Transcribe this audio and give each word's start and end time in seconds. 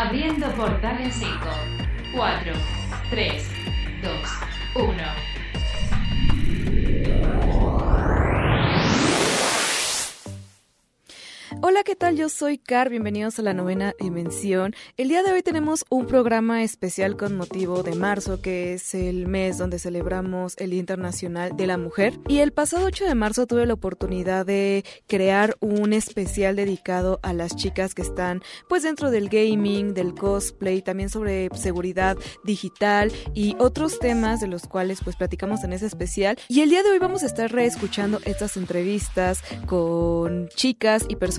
Abriendo 0.00 0.48
portal 0.52 1.00
en 1.00 1.10
5, 1.10 1.28
4, 2.14 2.52
3, 3.10 3.50
2, 4.00 4.12
1. 4.76 5.37
Hola, 11.62 11.82
¿qué 11.82 11.96
tal? 11.96 12.14
Yo 12.14 12.28
soy 12.28 12.58
Car, 12.58 12.90
bienvenidos 12.90 13.38
a 13.38 13.42
la 13.42 13.54
novena 13.54 13.94
dimensión. 13.98 14.74
El 14.98 15.08
día 15.08 15.22
de 15.22 15.32
hoy 15.32 15.42
tenemos 15.42 15.86
un 15.88 16.06
programa 16.06 16.62
especial 16.62 17.16
con 17.16 17.36
motivo 17.36 17.82
de 17.82 17.94
marzo, 17.94 18.42
que 18.42 18.74
es 18.74 18.94
el 18.94 19.26
mes 19.26 19.56
donde 19.56 19.78
celebramos 19.78 20.56
el 20.58 20.70
Día 20.70 20.80
Internacional 20.80 21.56
de 21.56 21.66
la 21.66 21.78
Mujer. 21.78 22.20
Y 22.28 22.40
el 22.40 22.52
pasado 22.52 22.84
8 22.84 23.06
de 23.06 23.14
marzo 23.14 23.46
tuve 23.46 23.64
la 23.64 23.72
oportunidad 23.72 24.44
de 24.44 24.84
crear 25.06 25.56
un 25.60 25.94
especial 25.94 26.54
dedicado 26.54 27.18
a 27.22 27.32
las 27.32 27.56
chicas 27.56 27.94
que 27.94 28.02
están 28.02 28.42
pues 28.68 28.82
dentro 28.82 29.10
del 29.10 29.30
gaming, 29.30 29.94
del 29.94 30.14
cosplay, 30.14 30.82
también 30.82 31.08
sobre 31.08 31.48
seguridad 31.54 32.18
digital 32.44 33.10
y 33.32 33.56
otros 33.58 33.98
temas 33.98 34.40
de 34.40 34.48
los 34.48 34.66
cuales 34.66 35.00
pues 35.02 35.16
platicamos 35.16 35.64
en 35.64 35.72
ese 35.72 35.86
especial. 35.86 36.38
Y 36.48 36.60
el 36.60 36.68
día 36.68 36.82
de 36.82 36.90
hoy 36.90 36.98
vamos 36.98 37.22
a 37.22 37.26
estar 37.26 37.50
reescuchando 37.50 38.20
estas 38.26 38.58
entrevistas 38.58 39.42
con 39.66 40.48
chicas 40.50 41.06
y 41.08 41.16
personas 41.16 41.37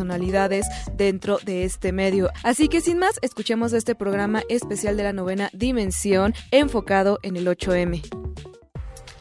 dentro 0.96 1.40
de 1.44 1.64
este 1.64 1.92
medio. 1.92 2.30
Así 2.44 2.68
que 2.68 2.82
sin 2.82 2.98
más, 3.00 3.20
escuchemos 3.22 3.74
este 3.74 3.96
programa 3.96 4.44
especial 4.50 4.98
de 4.98 5.04
la 5.04 5.14
novena 5.14 5.50
dimensión 5.54 6.34
enfocado 6.52 7.20
en 7.24 7.38
el 7.38 7.48
8M. 7.48 8.19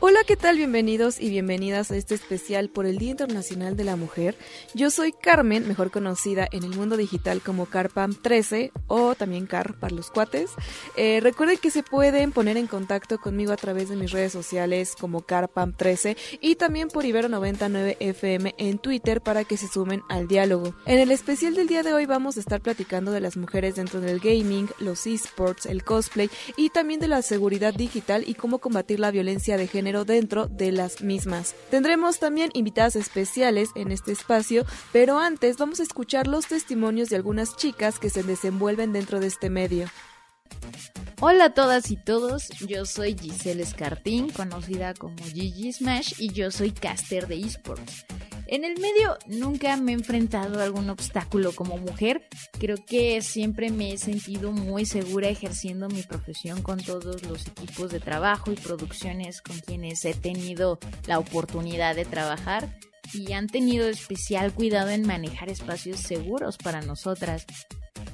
Hola, 0.01 0.21
¿qué 0.25 0.37
tal? 0.37 0.57
Bienvenidos 0.57 1.21
y 1.21 1.29
bienvenidas 1.29 1.91
a 1.91 1.97
este 1.97 2.15
especial 2.15 2.69
por 2.69 2.87
el 2.87 2.99
Día 2.99 3.11
Internacional 3.11 3.77
de 3.77 3.83
la 3.83 3.97
Mujer. 3.97 4.37
Yo 4.73 4.91
soy 4.91 5.11
Carmen, 5.11 5.67
mejor 5.67 5.91
conocida 5.91 6.47
en 6.53 6.63
el 6.63 6.71
mundo 6.77 6.97
digital 6.97 7.41
como 7.41 7.67
Carpam13 7.67 8.71
o 8.87 9.17
también 9.17 9.47
Car 9.47 9.75
para 9.75 9.97
los 9.97 10.13
cuates. 10.13 10.53
Eh, 10.97 11.19
recuerden 11.21 11.59
que 11.59 11.73
se 11.73 11.83
pueden 11.83 12.31
poner 12.31 12.57
en 12.59 12.69
contacto 12.69 13.19
conmigo 13.19 13.51
a 13.51 13.57
través 13.57 13.89
de 13.89 13.97
mis 13.97 14.13
redes 14.13 14.31
sociales 14.31 14.95
como 14.95 15.23
Carpam13 15.23 16.17
y 16.41 16.55
también 16.55 16.87
por 16.91 17.03
Ibero99FM 17.03 18.55
en 18.57 18.79
Twitter 18.79 19.21
para 19.21 19.43
que 19.43 19.57
se 19.57 19.67
sumen 19.67 20.03
al 20.09 20.29
diálogo. 20.29 20.77
En 20.87 21.01
el 21.01 21.11
especial 21.11 21.57
del 21.57 21.67
día 21.67 21.83
de 21.83 21.93
hoy 21.93 22.07
vamos 22.07 22.37
a 22.37 22.41
estar 22.41 22.61
platicando 22.61 23.11
de 23.11 23.21
las 23.21 23.37
mujeres 23.37 23.75
dentro 23.75 24.01
del 24.01 24.21
gaming, 24.21 24.71
los 24.79 25.09
esports, 25.09 25.67
el 25.67 25.83
cosplay 25.83 26.31
y 26.57 26.71
también 26.71 27.01
de 27.01 27.09
la 27.09 27.21
seguridad 27.23 27.75
digital 27.75 28.23
y 28.29 28.35
cómo 28.35 28.59
combatir 28.59 29.01
la 29.01 29.11
violencia 29.11 29.57
de 29.57 29.67
género 29.67 29.88
dentro 30.05 30.47
de 30.47 30.73
las 30.73 31.03
mismas. 31.03 31.55
Tendremos 31.71 32.19
también 32.19 32.51
invitadas 32.55 32.97
especiales 32.97 33.71
en 33.75 33.91
este 33.91 34.13
espacio, 34.13 34.65
pero 34.93 35.19
antes 35.19 35.57
vamos 35.57 35.81
a 35.81 35.83
escuchar 35.83 36.27
los 36.27 36.47
testimonios 36.47 37.09
de 37.09 37.17
algunas 37.17 37.57
chicas 37.57 37.99
que 37.99 38.11
se 38.11 38.23
desenvuelven 38.23 38.93
dentro 38.93 39.21
de 39.21 39.29
este 39.29 39.51
medio. 39.51 39.89
Hola 41.21 41.47
a 41.47 41.55
todas 41.55 41.91
y 41.91 41.97
todos, 41.97 42.49
yo 42.69 42.85
soy 42.85 43.17
Giselle 43.19 43.63
Escartín, 43.63 44.31
conocida 44.31 44.95
como 44.95 45.17
Gigi 45.25 45.73
Smash, 45.73 46.13
y 46.19 46.33
yo 46.33 46.51
soy 46.51 46.71
caster 46.71 47.27
de 47.27 47.41
esports. 47.41 48.05
En 48.51 48.65
el 48.65 48.81
medio 48.81 49.19
nunca 49.27 49.77
me 49.77 49.93
he 49.93 49.95
enfrentado 49.95 50.59
a 50.59 50.65
algún 50.65 50.89
obstáculo 50.89 51.53
como 51.53 51.77
mujer. 51.77 52.27
Creo 52.59 52.77
que 52.83 53.21
siempre 53.21 53.69
me 53.69 53.93
he 53.93 53.99
sentido 53.99 54.53
muy 54.53 54.87
segura 54.87 55.29
ejerciendo 55.29 55.87
mi 55.89 56.03
profesión 56.03 56.63
con 56.63 56.79
todos 56.79 57.23
los 57.25 57.47
equipos 57.47 57.91
de 57.91 58.01
trabajo 58.01 58.51
y 58.51 58.55
producciones 58.55 59.43
con 59.43 59.59
quienes 59.59 60.03
he 60.07 60.15
tenido 60.15 60.79
la 61.07 61.19
oportunidad 61.19 61.95
de 61.95 62.07
trabajar 62.07 62.75
y 63.13 63.33
han 63.33 63.49
tenido 63.49 63.87
especial 63.87 64.55
cuidado 64.55 64.89
en 64.89 65.07
manejar 65.07 65.51
espacios 65.51 66.01
seguros 66.01 66.57
para 66.57 66.81
nosotras 66.81 67.45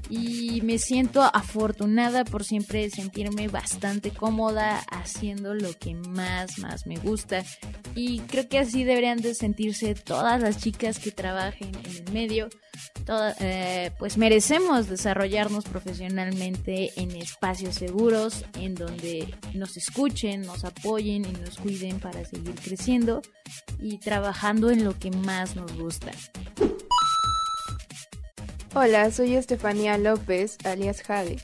y 0.08 0.60
me 0.62 0.78
siento 0.78 1.22
afortunada 1.22 2.24
por 2.24 2.44
siempre 2.44 2.90
sentirme 2.90 3.48
bastante 3.48 4.10
cómoda 4.10 4.84
haciendo 4.90 5.54
lo 5.54 5.72
que 5.72 5.94
más 5.94 6.58
más 6.58 6.86
me 6.86 6.96
gusta 6.96 7.44
y 7.94 8.20
creo 8.20 8.48
que 8.48 8.58
así 8.58 8.84
deberían 8.84 9.20
de 9.20 9.34
sentirse 9.34 9.94
todas 9.94 10.40
las 10.40 10.58
chicas 10.58 10.98
que 10.98 11.10
trabajen 11.10 11.72
en 11.84 11.96
el 11.96 12.12
medio 12.12 12.48
eh, 13.40 13.90
pues 13.98 14.16
merecemos 14.16 14.88
desarrollarnos 14.88 15.64
profesionalmente 15.64 16.90
en 16.96 17.10
espacios 17.12 17.74
seguros 17.74 18.44
en 18.58 18.74
donde 18.74 19.34
nos 19.52 19.76
escuchen, 19.76 20.42
nos 20.42 20.64
apoyen 20.64 21.24
y 21.24 21.32
nos 21.32 21.58
cuiden 21.58 22.00
para 22.00 22.24
seguir 22.24 22.54
creciendo 22.54 23.20
y 23.78 23.98
trabajando 23.98 24.70
en 24.70 24.84
lo 24.84 24.98
que 24.98 25.10
más 25.10 25.54
nos 25.54 25.72
gusta. 25.76 26.12
Hola, 28.76 29.08
soy 29.12 29.36
Estefanía 29.36 29.96
López, 29.98 30.58
alias 30.64 31.00
Jade. 31.02 31.36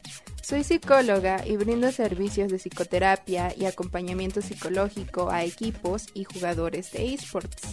Soy 0.43 0.65
psicóloga 0.65 1.47
y 1.47 1.57
brindo 1.57 1.93
servicios 1.93 2.51
de 2.51 2.59
psicoterapia 2.59 3.55
y 3.57 3.67
acompañamiento 3.67 4.43
psicológico 4.43 5.31
a 5.31 5.45
equipos 5.45 6.09
y 6.13 6.25
jugadores 6.25 6.91
de 6.91 7.15
esports. 7.15 7.69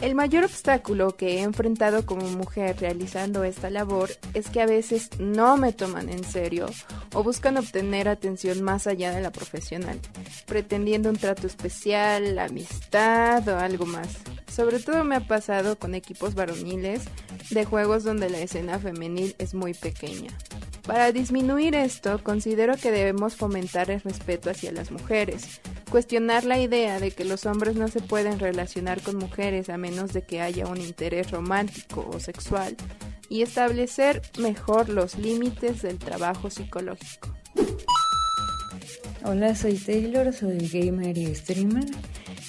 El 0.00 0.14
mayor 0.14 0.44
obstáculo 0.44 1.16
que 1.16 1.38
he 1.38 1.42
enfrentado 1.42 2.04
como 2.04 2.28
mujer 2.28 2.76
realizando 2.78 3.44
esta 3.44 3.70
labor 3.70 4.10
es 4.34 4.50
que 4.50 4.60
a 4.60 4.66
veces 4.66 5.08
no 5.18 5.56
me 5.56 5.72
toman 5.72 6.10
en 6.10 6.22
serio 6.22 6.66
o 7.14 7.22
buscan 7.22 7.56
obtener 7.56 8.06
atención 8.08 8.62
más 8.62 8.86
allá 8.86 9.10
de 9.12 9.22
la 9.22 9.32
profesional, 9.32 9.98
pretendiendo 10.44 11.08
un 11.08 11.16
trato 11.16 11.46
especial, 11.46 12.38
amistad 12.38 13.48
o 13.48 13.58
algo 13.58 13.86
más. 13.86 14.08
Sobre 14.52 14.80
todo 14.80 15.02
me 15.02 15.16
ha 15.16 15.26
pasado 15.26 15.78
con 15.78 15.94
equipos 15.94 16.34
varoniles 16.34 17.04
de 17.50 17.64
juegos 17.64 18.04
donde 18.04 18.28
la 18.28 18.40
escena 18.40 18.78
femenil 18.78 19.34
es 19.38 19.54
muy 19.54 19.72
pequeña. 19.72 20.30
Para 20.86 21.10
disminuir 21.10 21.74
esto, 21.74 22.22
considero 22.22 22.76
que 22.76 22.92
debemos 22.92 23.34
fomentar 23.34 23.90
el 23.90 24.00
respeto 24.02 24.50
hacia 24.50 24.72
las 24.72 24.92
mujeres, 24.92 25.60
cuestionar 25.90 26.44
la 26.44 26.60
idea 26.60 27.00
de 27.00 27.10
que 27.10 27.24
los 27.24 27.46
hombres 27.46 27.76
no 27.76 27.88
se 27.88 28.00
pueden 28.00 28.38
relacionar 28.38 29.00
con 29.00 29.16
mujeres 29.16 29.68
a 29.68 29.76
menos 29.76 30.12
de 30.12 30.22
que 30.22 30.40
haya 30.40 30.66
un 30.66 30.80
interés 30.80 31.30
romántico 31.30 32.08
o 32.12 32.20
sexual, 32.20 32.76
y 33.28 33.42
establecer 33.42 34.22
mejor 34.38 34.88
los 34.88 35.18
límites 35.18 35.82
del 35.82 35.98
trabajo 35.98 36.50
psicológico. 36.50 37.34
Hola, 39.24 39.54
soy 39.56 39.74
Taylor, 39.74 40.32
soy 40.32 40.68
gamer 40.68 41.18
y 41.18 41.34
streamer, 41.34 41.86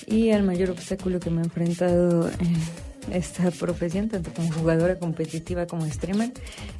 y 0.05 0.29
el 0.29 0.43
mayor 0.43 0.69
obstáculo 0.69 1.19
que 1.19 1.29
me 1.29 1.41
he 1.41 1.45
enfrentado 1.45 2.29
en 2.29 2.86
esta 3.11 3.51
profesión, 3.51 4.09
tanto 4.09 4.31
como 4.33 4.51
jugadora 4.51 4.97
competitiva 4.97 5.65
como 5.65 5.85
streamer, 5.89 6.31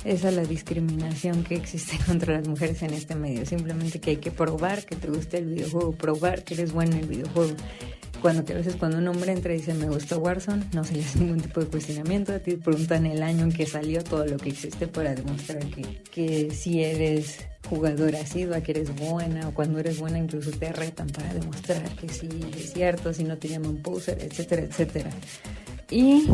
es 0.06 0.26
a 0.26 0.32
la 0.32 0.44
discriminación 0.44 1.44
que 1.44 1.56
existe 1.56 1.98
contra 2.06 2.38
las 2.38 2.48
mujeres 2.48 2.82
en 2.84 2.94
este 2.94 3.16
medio. 3.16 3.46
Simplemente 3.46 4.00
que 4.00 4.12
hay 4.12 4.18
que 4.18 4.32
probar 4.32 4.86
que 4.86 4.96
te 4.96 5.08
gusta 5.08 5.38
el 5.38 5.46
videojuego, 5.46 5.92
probar 5.94 6.44
que 6.44 6.56
eres 6.56 6.72
bueno 6.72 6.94
en 6.94 7.00
el 7.00 7.08
videojuego. 7.08 7.56
Cuando 8.22 8.44
que 8.44 8.54
a 8.54 8.56
veces 8.56 8.76
cuando 8.76 8.98
un 8.98 9.08
hombre 9.08 9.32
entra 9.32 9.54
y 9.54 9.58
dice 9.58 9.76
me 9.76 9.88
gusta 9.88 10.18
Warzone, 10.18 10.66
no 10.74 10.84
se 10.84 10.96
le 10.96 11.04
hace 11.04 11.20
ningún 11.20 11.40
tipo 11.40 11.60
de 11.60 11.68
cuestionamiento, 11.68 12.34
a 12.34 12.40
ti 12.40 12.52
te 12.52 12.58
preguntan 12.58 13.06
el 13.06 13.22
año 13.22 13.44
en 13.44 13.52
que 13.52 13.68
salió 13.68 14.04
todo 14.04 14.26
lo 14.26 14.38
que 14.38 14.50
existe 14.50 14.88
para 14.88 15.14
demostrar 15.14 15.64
que, 15.68 16.02
que 16.10 16.52
si 16.52 16.84
eres 16.84 17.46
jugadora 17.70 18.22
asidua, 18.22 18.62
que 18.62 18.72
eres 18.72 18.96
buena, 18.96 19.50
o 19.50 19.54
cuando 19.54 19.80
eres 19.80 20.00
buena 20.00 20.18
incluso 20.18 20.52
te 20.52 20.72
retan 20.72 21.08
para 21.08 21.34
demostrar 21.34 21.84
que 21.96 22.10
sí 22.10 22.28
es 22.58 22.74
cierto, 22.74 23.14
si 23.14 23.24
no 23.24 23.38
te 23.38 23.50
llaman 23.50 23.78
poser, 23.78 24.18
etcétera, 24.22 24.64
etcétera. 24.64 25.10
Y 25.90 26.28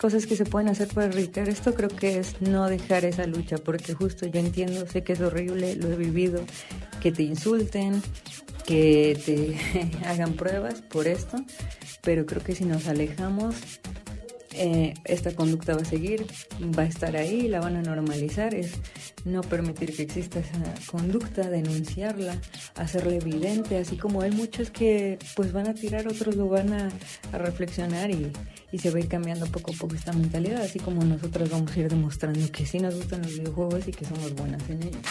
cosas 0.00 0.26
que 0.26 0.36
se 0.36 0.44
pueden 0.44 0.68
hacer 0.68 0.88
para 0.88 1.08
erradicar 1.08 1.48
esto 1.48 1.74
creo 1.74 1.88
que 1.88 2.18
es 2.18 2.40
no 2.40 2.68
dejar 2.68 3.04
esa 3.04 3.26
lucha, 3.26 3.58
porque 3.58 3.92
justo 3.92 4.26
yo 4.26 4.40
entiendo, 4.40 4.86
sé 4.86 5.02
que 5.02 5.14
es 5.14 5.20
horrible, 5.20 5.74
lo 5.76 5.90
he 5.90 5.96
vivido, 5.96 6.42
que 7.00 7.10
te 7.10 7.24
insulten, 7.24 8.02
que 8.66 9.18
te 9.24 9.96
hagan 10.06 10.34
pruebas 10.34 10.82
por 10.82 11.08
esto, 11.08 11.38
pero 12.02 12.24
creo 12.24 12.42
que 12.42 12.54
si 12.54 12.64
nos 12.64 12.86
alejamos 12.86 13.56
eh, 14.54 14.94
esta 15.04 15.32
conducta 15.34 15.74
va 15.74 15.82
a 15.82 15.84
seguir, 15.84 16.26
va 16.76 16.82
a 16.82 16.86
estar 16.86 17.16
ahí, 17.16 17.48
la 17.48 17.60
van 17.60 17.76
a 17.76 17.82
normalizar, 17.82 18.54
es 18.54 18.72
no 19.24 19.42
permitir 19.42 19.94
que 19.94 20.02
exista 20.02 20.40
esa 20.40 20.74
conducta, 20.90 21.48
denunciarla, 21.48 22.36
hacerla 22.74 23.14
evidente, 23.14 23.78
así 23.78 23.96
como 23.96 24.22
hay 24.22 24.32
muchos 24.32 24.70
que 24.70 25.18
pues 25.36 25.52
van 25.52 25.68
a 25.68 25.74
tirar, 25.74 26.08
otros 26.08 26.34
lo 26.34 26.48
van 26.48 26.72
a, 26.72 26.88
reflexionar 27.32 28.10
y, 28.10 28.32
se 28.78 28.90
va 28.90 28.96
a 28.96 29.00
ir 29.00 29.08
cambiando 29.08 29.46
poco 29.46 29.72
a 29.72 29.74
poco 29.74 29.94
esta 29.94 30.12
mentalidad, 30.12 30.62
así 30.62 30.78
como 30.78 31.04
nosotros 31.04 31.50
vamos 31.50 31.76
a 31.76 31.80
ir 31.80 31.88
demostrando 31.88 32.50
que 32.50 32.66
sí 32.66 32.78
nos 32.78 32.94
gustan 32.94 33.22
los 33.22 33.38
videojuegos 33.38 33.86
y 33.86 33.92
que 33.92 34.04
somos 34.04 34.34
buenas 34.34 34.68
en 34.68 34.82
ellos. 34.82 35.02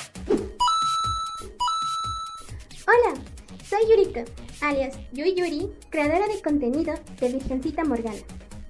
Hola, 2.88 3.22
soy 3.70 3.80
Yurika, 3.90 4.26
alias 4.62 4.98
Yui 5.14 5.36
Yuri, 5.36 5.70
creadora 5.90 6.28
de 6.28 6.42
contenido 6.42 6.94
de 7.20 7.30
Virgencita 7.30 7.84
Morgana. 7.86 8.18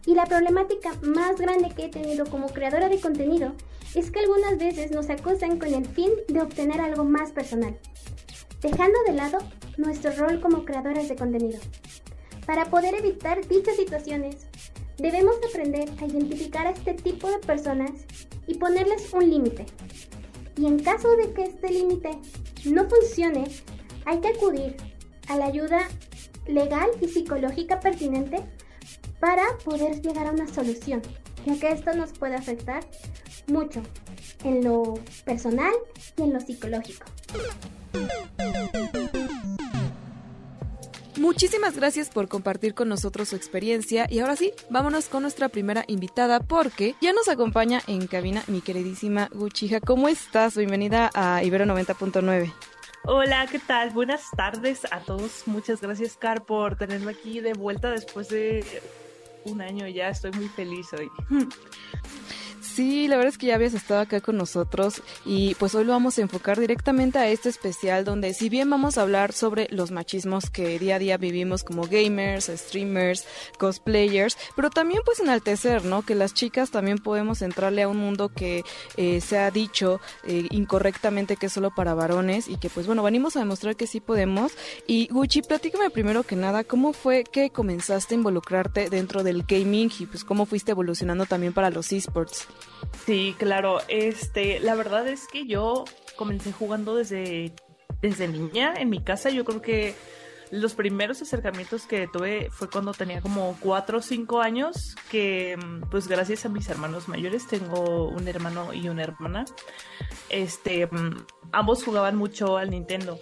Y 0.06 0.16
la 0.16 0.26
problemática 0.26 0.94
más 1.02 1.38
grande 1.38 1.70
que 1.76 1.86
he 1.86 1.90
tenido 1.90 2.26
como 2.26 2.48
creadora 2.48 2.90
de 2.90 3.00
contenido 3.00 3.54
es 3.96 4.12
que 4.12 4.20
algunas 4.20 4.58
veces 4.58 4.92
nos 4.92 5.10
acusan 5.10 5.60
con 5.60 5.74
el 5.74 5.86
fin 5.86 6.12
de 6.28 6.42
obtener 6.42 6.80
algo 6.82 7.04
más 7.04 7.32
personal, 7.32 7.78
dejando 8.62 8.98
de 9.08 9.14
lado 9.14 9.38
nuestro 9.78 10.12
rol 10.12 10.40
como 10.40 10.66
creadoras 10.66 11.10
de 11.10 11.16
contenido. 11.16 11.60
Para 12.46 12.66
poder 12.66 12.96
evitar 12.96 13.48
dichas 13.48 13.76
situaciones, 13.76 14.38
debemos 14.98 15.36
aprender 15.48 15.90
a 16.00 16.06
identificar 16.06 16.68
a 16.68 16.72
este 16.72 16.94
tipo 16.94 17.30
de 17.30 17.40
personas 17.40 17.92
y 18.48 18.56
ponerles 18.56 19.14
un 19.14 19.30
límite. 19.30 19.66
Y 20.58 20.66
en 20.66 20.80
caso 20.80 21.16
de 21.16 21.32
que 21.34 21.44
este 21.44 21.70
límite 21.72 22.18
no 22.66 22.88
funcione, 22.90 23.46
hay 24.06 24.20
que 24.20 24.30
acudir 24.30 24.76
a 25.28 25.38
la 25.38 25.46
ayuda 25.46 25.88
legal 26.48 26.90
y 27.02 27.08
psicológica 27.08 27.80
pertinente 27.80 28.38
para 29.20 29.44
poder 29.64 30.02
llegar 30.02 30.28
a 30.28 30.32
una 30.32 30.48
solución, 30.48 31.02
ya 31.46 31.60
que 31.60 31.72
esto 31.72 31.94
nos 31.94 32.12
puede 32.14 32.36
afectar 32.36 32.84
mucho 33.48 33.82
en 34.44 34.64
lo 34.64 34.96
personal 35.26 35.74
y 36.18 36.22
en 36.22 36.34
lo 36.34 36.40
psicológico. 36.40 37.06
Muchísimas 41.18 41.76
gracias 41.76 42.10
por 42.10 42.30
compartir 42.30 42.74
con 42.74 42.88
nosotros 42.88 43.30
su 43.30 43.36
experiencia 43.36 44.08
y 44.10 44.20
ahora 44.20 44.38
sí, 44.38 44.54
vámonos 44.70 45.10
con 45.10 45.24
nuestra 45.24 45.50
primera 45.50 45.84
invitada 45.88 46.40
porque 46.40 46.96
ya 47.02 47.12
nos 47.12 47.28
acompaña 47.28 47.82
en 47.88 48.08
cabina 48.08 48.44
mi 48.48 48.62
queridísima 48.62 49.30
Guchija. 49.34 49.82
¿Cómo 49.82 50.08
estás? 50.08 50.56
Bienvenida 50.56 51.10
a 51.14 51.44
Ibero 51.44 51.66
90.9. 51.66 52.54
Hola, 53.04 53.48
¿qué 53.52 53.60
tal? 53.60 53.90
Buenas 53.90 54.24
tardes 54.36 54.86
a 54.92 55.02
todos. 55.02 55.44
Muchas 55.46 55.82
gracias, 55.82 56.16
Car, 56.16 56.46
por 56.46 56.78
tenerme 56.78 57.12
aquí 57.12 57.42
de 57.42 57.54
vuelta 57.54 57.92
después 57.92 58.30
de 58.30 58.64
un 59.46 59.62
año 59.62 59.88
ya. 59.88 60.10
Estoy 60.10 60.32
muy 60.32 60.48
feliz 60.48 60.88
hoy. 60.94 61.10
Sí, 62.80 63.10
la 63.10 63.18
verdad 63.18 63.34
es 63.34 63.38
que 63.38 63.48
ya 63.48 63.56
habías 63.56 63.74
estado 63.74 64.00
acá 64.00 64.22
con 64.22 64.38
nosotros 64.38 65.04
y 65.26 65.54
pues 65.56 65.76
hoy 65.76 65.84
lo 65.84 65.92
vamos 65.92 66.18
a 66.18 66.22
enfocar 66.22 66.58
directamente 66.58 67.20
a 67.20 67.28
este 67.28 67.50
especial 67.50 68.06
donde 68.06 68.34
si 68.34 68.48
bien 68.48 68.70
vamos 68.70 68.98
a 68.98 69.02
hablar 69.02 69.34
sobre 69.34 69.68
los 69.70 69.92
machismos 69.92 70.50
que 70.50 70.80
día 70.80 70.96
a 70.96 71.00
día 71.00 71.18
vivimos 71.18 71.66
como 71.66 71.88
gamers, 71.88 72.46
streamers, 72.46 73.26
cosplayers, 73.58 74.38
pero 74.56 74.70
también 74.70 75.02
pues 75.04 75.20
enaltecer, 75.20 75.84
¿no? 75.84 76.04
Que 76.04 76.16
las 76.16 76.34
chicas 76.34 76.72
también 76.72 77.00
podemos 77.00 77.42
entrarle 77.42 77.82
a 77.82 77.90
un 77.90 77.98
mundo 77.98 78.30
que 78.30 78.64
eh, 78.96 79.20
se 79.20 79.38
ha 79.38 79.52
dicho 79.52 80.00
eh, 80.24 80.48
incorrectamente 80.50 81.36
que 81.36 81.48
es 81.48 81.52
solo 81.52 81.76
para 81.76 81.94
varones 81.94 82.48
y 82.48 82.56
que 82.56 82.70
pues 82.70 82.88
bueno, 82.88 83.04
venimos 83.04 83.36
a 83.36 83.40
demostrar 83.40 83.76
que 83.76 83.88
sí 83.88 84.00
podemos. 84.00 84.54
Y 84.88 85.10
Gucci, 85.12 85.42
platícame 85.42 85.90
primero 85.90 86.24
que 86.24 86.38
nada, 86.38 86.64
¿cómo 86.64 86.94
fue 86.94 87.26
que 87.26 87.50
comenzaste 87.50 88.16
a 88.16 88.20
involucrarte 88.20 88.90
dentro 88.90 89.24
del 89.24 89.44
gaming 89.44 89.92
y 90.00 90.06
pues 90.06 90.24
cómo 90.24 90.46
fuiste 90.46 90.72
evolucionando 90.72 91.26
también 91.26 91.52
para 91.52 91.72
los 91.72 91.92
esports? 91.92 92.48
Sí, 93.06 93.36
claro. 93.38 93.80
Este, 93.88 94.60
la 94.60 94.76
verdad 94.76 95.08
es 95.08 95.28
que 95.28 95.48
yo 95.48 95.86
comencé 96.16 96.52
jugando 96.52 96.96
desde, 96.96 97.54
desde 98.02 98.28
niña 98.28 98.74
en 98.78 98.90
mi 98.90 99.04
casa. 99.04 99.30
Yo 99.30 99.46
creo 99.46 99.62
que 99.62 99.96
los 100.52 100.74
primeros 100.74 101.22
acercamientos 101.22 101.86
que 101.86 102.08
tuve 102.08 102.50
fue 102.52 102.70
cuando 102.70 102.92
tenía 102.94 103.22
como 103.22 103.56
cuatro 103.60 104.00
o 104.00 104.02
cinco 104.02 104.42
años, 104.42 104.96
que 105.12 105.58
pues 105.92 106.08
gracias 106.08 106.46
a 106.46 106.50
mis 106.50 106.68
hermanos 106.70 107.08
mayores, 107.08 107.48
tengo 107.48 108.08
un 108.08 108.28
hermano 108.28 108.74
y 108.74 108.90
una 108.90 109.04
hermana, 109.04 109.46
este, 110.30 110.90
ambos 111.52 111.84
jugaban 111.84 112.16
mucho 112.16 112.58
al 112.58 112.72
Nintendo. 112.72 113.20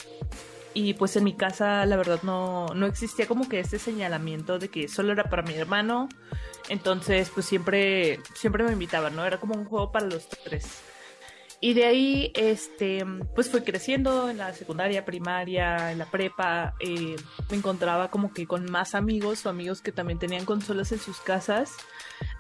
Y 0.78 0.94
pues 0.94 1.16
en 1.16 1.24
mi 1.24 1.34
casa 1.34 1.86
la 1.88 1.96
verdad 1.96 2.20
no, 2.22 2.68
no 2.76 2.86
existía 2.86 3.26
como 3.26 3.50
que 3.50 3.60
este 3.60 3.80
señalamiento 3.80 4.60
de 4.60 4.70
que 4.70 4.88
solo 4.88 5.12
era 5.12 5.24
para 5.24 5.42
mi 5.42 5.56
hermano 5.56 6.08
entonces, 6.70 7.30
pues 7.34 7.46
siempre, 7.46 8.20
siempre 8.36 8.64
me 8.64 8.74
invitaban, 8.74 9.16
¿no? 9.16 9.26
Era 9.26 9.40
como 9.40 9.56
un 9.56 9.66
juego 9.66 9.92
para 9.92 10.06
los 10.06 10.28
tres. 10.28 10.82
Y 11.60 11.74
de 11.74 11.86
ahí, 11.86 12.32
este, 12.36 13.04
pues 13.34 13.50
fui 13.50 13.62
creciendo 13.62 14.30
en 14.30 14.38
la 14.38 14.54
secundaria, 14.54 15.06
primaria, 15.06 15.92
en 15.92 15.98
la 15.98 16.06
prepa. 16.06 16.76
Eh, 16.80 17.16
me 17.50 17.58
encontraba 17.58 18.12
como 18.12 18.32
que 18.32 18.46
con 18.46 18.70
más 18.70 18.94
amigos 18.94 19.46
o 19.46 19.50
amigos 19.50 19.82
que 19.82 19.92
también 19.92 20.20
tenían 20.20 20.46
consolas 20.46 20.92
en 20.92 21.00
sus 21.00 21.20
casas. 21.20 21.72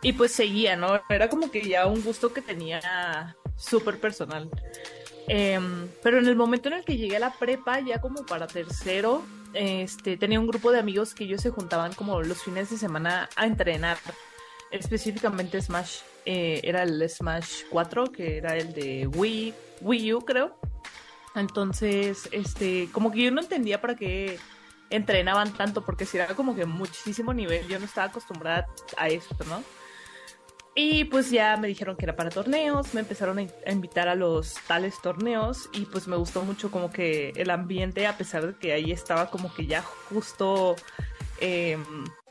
Y 0.04 0.13
pues 0.13 0.31
seguía, 0.33 0.75
¿no? 0.75 1.01
Era 1.10 1.30
como 1.30 1.50
que 1.50 1.68
ya 1.68 1.88
un 1.88 2.04
gusto 2.04 2.31
que 2.33 2.42
tenía 2.42 3.36
súper 3.56 4.00
personal. 4.00 4.51
Em, 5.27 5.89
pero 6.01 6.19
en 6.19 6.27
el 6.27 6.35
momento 6.35 6.69
en 6.69 6.75
el 6.75 6.85
que 6.85 6.97
llegué 6.97 7.18
a 7.18 7.19
la 7.19 7.33
prepa, 7.33 7.79
ya 7.81 8.00
como 8.00 8.25
para 8.25 8.47
tercero, 8.47 9.24
este, 9.53 10.18
tenía 10.18 10.39
un 10.39 10.47
grupo 10.47 10.71
de 10.71 10.79
amigos 10.79 11.13
que 11.13 11.25
ellos 11.25 11.41
se 11.41 11.50
juntaban 11.50 11.94
como 11.94 12.21
los 12.21 12.44
fines 12.44 12.69
de 12.69 12.77
semana 12.77 13.29
a 13.35 13.45
entrenar. 13.45 13.97
Específicamente 14.71 15.62
Smash. 15.62 16.00
Eh, 16.25 16.59
era 16.63 16.83
el 16.83 17.09
Smash 17.09 17.63
4, 17.69 18.12
que 18.12 18.38
era 18.38 18.57
el 18.57 18.74
de 18.74 19.07
Wii, 19.07 19.53
Wii 19.81 20.13
U, 20.13 20.21
creo. 20.25 20.59
Entonces, 21.35 22.27
este, 22.31 22.89
como 22.91 23.12
que 23.12 23.23
yo 23.23 23.31
no 23.31 23.41
entendía 23.41 23.80
para 23.80 23.95
qué 23.95 24.39
entrenaban 24.89 25.53
tanto, 25.53 25.83
porque 25.85 26.06
si 26.06 26.18
era 26.18 26.35
como 26.35 26.56
que 26.56 26.65
muchísimo 26.65 27.33
nivel, 27.33 27.68
yo 27.68 27.80
no 27.80 27.85
estaba 27.85 28.07
acostumbrada 28.07 28.68
a 28.97 29.07
esto, 29.09 29.35
¿no? 29.45 29.63
Y 30.79 31.06
pues 31.06 31.31
ya 31.31 31.57
me 31.57 31.68
dijeron 31.68 31.97
que 31.97 32.06
era 32.06 32.15
para 32.15 32.29
torneos, 32.29 32.94
me 32.94 33.00
empezaron 33.00 33.39
a 33.39 33.71
invitar 33.71 34.07
a 34.07 34.13
los 34.13 34.53
tales 34.68 35.01
torneos 35.01 35.71
y 35.74 35.85
pues 35.85 36.07
me 36.07 36.15
gustó 36.15 36.44
mucho 36.44 36.69
como 36.69 36.91
que 36.91 37.29
el 37.35 37.50
ambiente, 37.50 38.06
a 38.06 38.15
pesar 38.15 38.45
de 38.45 38.53
que 38.59 38.74
ahí 38.74 38.91
estaba 38.91 39.31
como 39.31 39.51
que 39.51 39.65
ya 39.65 39.81
justo 39.81 40.75
em, 41.39 41.83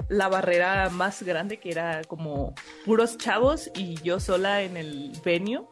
la 0.08 0.28
barrera 0.28 0.90
más 0.90 1.24
grande 1.24 1.58
que 1.58 1.72
era 1.72 2.04
como 2.04 2.54
puros 2.84 3.18
chavos 3.18 3.68
y 3.74 4.00
yo 4.02 4.20
sola 4.20 4.62
en 4.62 4.76
el 4.76 5.10
venue. 5.24 5.66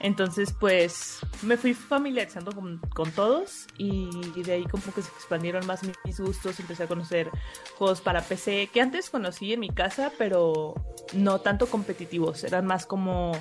Entonces, 0.00 0.54
pues 0.58 1.18
me 1.42 1.56
fui 1.56 1.74
familiarizando 1.74 2.52
con, 2.52 2.80
todos 3.12 3.66
y, 3.76 4.08
de 4.42 4.52
ahí 4.52 4.64
como 4.64 4.84
que 4.94 5.02
se 5.02 5.08
expandieron 5.08 5.66
más 5.66 5.80
mis 6.04 6.20
gustos. 6.20 6.60
Empecé 6.60 6.84
a 6.84 6.86
conocer 6.86 7.30
juegos 7.76 8.00
para 8.00 8.22
PC 8.22 8.70
que 8.72 8.80
antes 8.80 9.10
conocí 9.10 9.52
en 9.52 9.60
mi 9.60 9.70
casa, 9.70 10.12
pero 10.16 10.74
no 11.14 11.40
tanto 11.40 11.66
competitivos. 11.66 12.44
Eran 12.44 12.64
más 12.66 12.86
como 12.86 13.32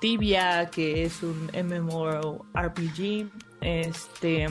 Tibia, 0.00 0.70
que 0.70 1.04
es 1.04 1.22
un 1.22 1.50
MMORPG, 1.52 3.30
este, 3.60 4.46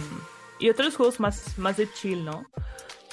y 0.59 0.69
otros 0.69 0.97
juegos 0.97 1.21
más, 1.21 1.57
más 1.57 1.77
de 1.77 1.89
chill, 1.93 2.25
¿no? 2.25 2.45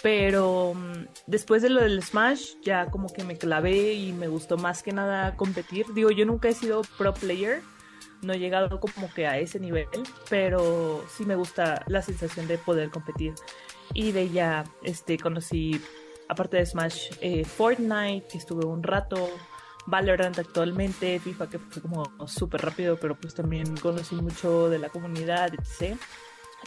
Pero 0.02 0.74
mm, 0.74 1.06
después 1.28 1.62
de 1.62 1.70
lo 1.70 1.80
del 1.80 2.02
Smash, 2.02 2.54
ya 2.62 2.90
como 2.90 3.12
que 3.12 3.22
me 3.22 3.38
clavé 3.38 3.94
y 3.94 4.12
me 4.12 4.26
gustó 4.26 4.56
más 4.56 4.82
que 4.82 4.92
nada 4.92 5.36
competir. 5.36 5.86
Digo, 5.94 6.10
yo 6.10 6.26
nunca 6.26 6.48
he 6.48 6.52
sido 6.52 6.82
pro 6.98 7.14
player 7.14 7.62
no 8.24 8.32
he 8.32 8.38
llegado 8.38 8.80
como 8.80 9.12
que 9.12 9.26
a 9.26 9.38
ese 9.38 9.60
nivel, 9.60 9.88
pero 10.28 11.04
sí 11.08 11.24
me 11.24 11.36
gusta 11.36 11.84
la 11.86 12.02
sensación 12.02 12.46
de 12.46 12.58
poder 12.58 12.90
competir. 12.90 13.34
Y 13.92 14.12
de 14.12 14.22
ella 14.22 14.64
este, 14.82 15.18
conocí, 15.18 15.80
aparte 16.28 16.56
de 16.56 16.66
Smash, 16.66 17.10
eh, 17.20 17.44
Fortnite, 17.44 18.26
que 18.28 18.38
estuve 18.38 18.64
un 18.64 18.82
rato, 18.82 19.30
Valorant 19.86 20.38
actualmente, 20.38 21.20
FIFA 21.20 21.50
que 21.50 21.58
fue 21.58 21.82
como 21.82 22.04
súper 22.26 22.62
rápido, 22.62 22.98
pero 22.98 23.14
pues 23.16 23.34
también 23.34 23.76
conocí 23.76 24.14
mucho 24.14 24.70
de 24.70 24.78
la 24.78 24.88
comunidad, 24.88 25.52
etc. 25.54 25.98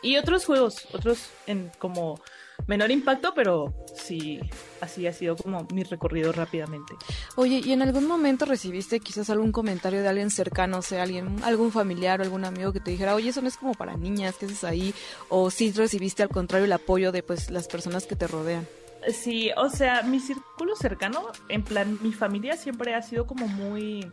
Y 0.04 0.18
otros 0.18 0.46
juegos, 0.46 0.88
otros 0.94 1.32
en 1.48 1.72
como 1.80 2.22
menor 2.68 2.92
impacto, 2.92 3.34
pero 3.34 3.74
sí, 3.96 4.40
así 4.82 5.08
ha 5.08 5.14
sido 5.14 5.36
como 5.36 5.66
mi 5.74 5.84
recorrido 5.84 6.32
rápidamente. 6.32 6.94
Oye, 7.36 7.62
¿y 7.64 7.72
en 7.72 7.82
algún 7.82 8.06
momento 8.06 8.46
recibiste 8.46 9.00
quizás 9.00 9.30
algún 9.30 9.52
comentario 9.52 10.02
de 10.02 10.08
alguien 10.08 10.30
cercano, 10.30 10.80
o 10.80 10.82
sea, 10.82 11.04
alguien, 11.04 11.38
algún 11.44 11.72
familiar 11.72 12.20
o 12.20 12.24
algún 12.24 12.46
amigo 12.46 12.74
que 12.74 12.80
te 12.80 12.92
dijera, 12.92 13.16
oye, 13.16 13.30
eso 13.30 13.42
no 13.42 13.48
es 13.48 13.58
como 13.58 13.74
para 13.74 13.96
niñas, 13.96 14.36
¿qué 14.38 14.46
haces 14.46 14.64
ahí? 14.64 14.94
O 15.30 15.50
si 15.50 15.72
recibiste 15.72 16.24
al 16.24 16.30
contrario 16.30 16.66
el 16.66 16.74
apoyo 16.74 17.12
de 17.12 17.24
pues 17.24 17.50
las 17.50 17.68
personas 17.68 18.06
que 18.06 18.16
te 18.16 18.28
rodean. 18.28 18.68
Sí, 19.08 19.52
o 19.56 19.70
sea, 19.70 20.02
mi 20.04 20.20
círculo 20.20 20.76
cercano, 20.76 21.32
en 21.50 21.64
plan, 21.64 21.98
mi 22.02 22.12
familia 22.12 22.58
siempre 22.58 22.94
ha 22.94 23.02
sido 23.02 23.26
como 23.26 23.48
muy 23.48 24.12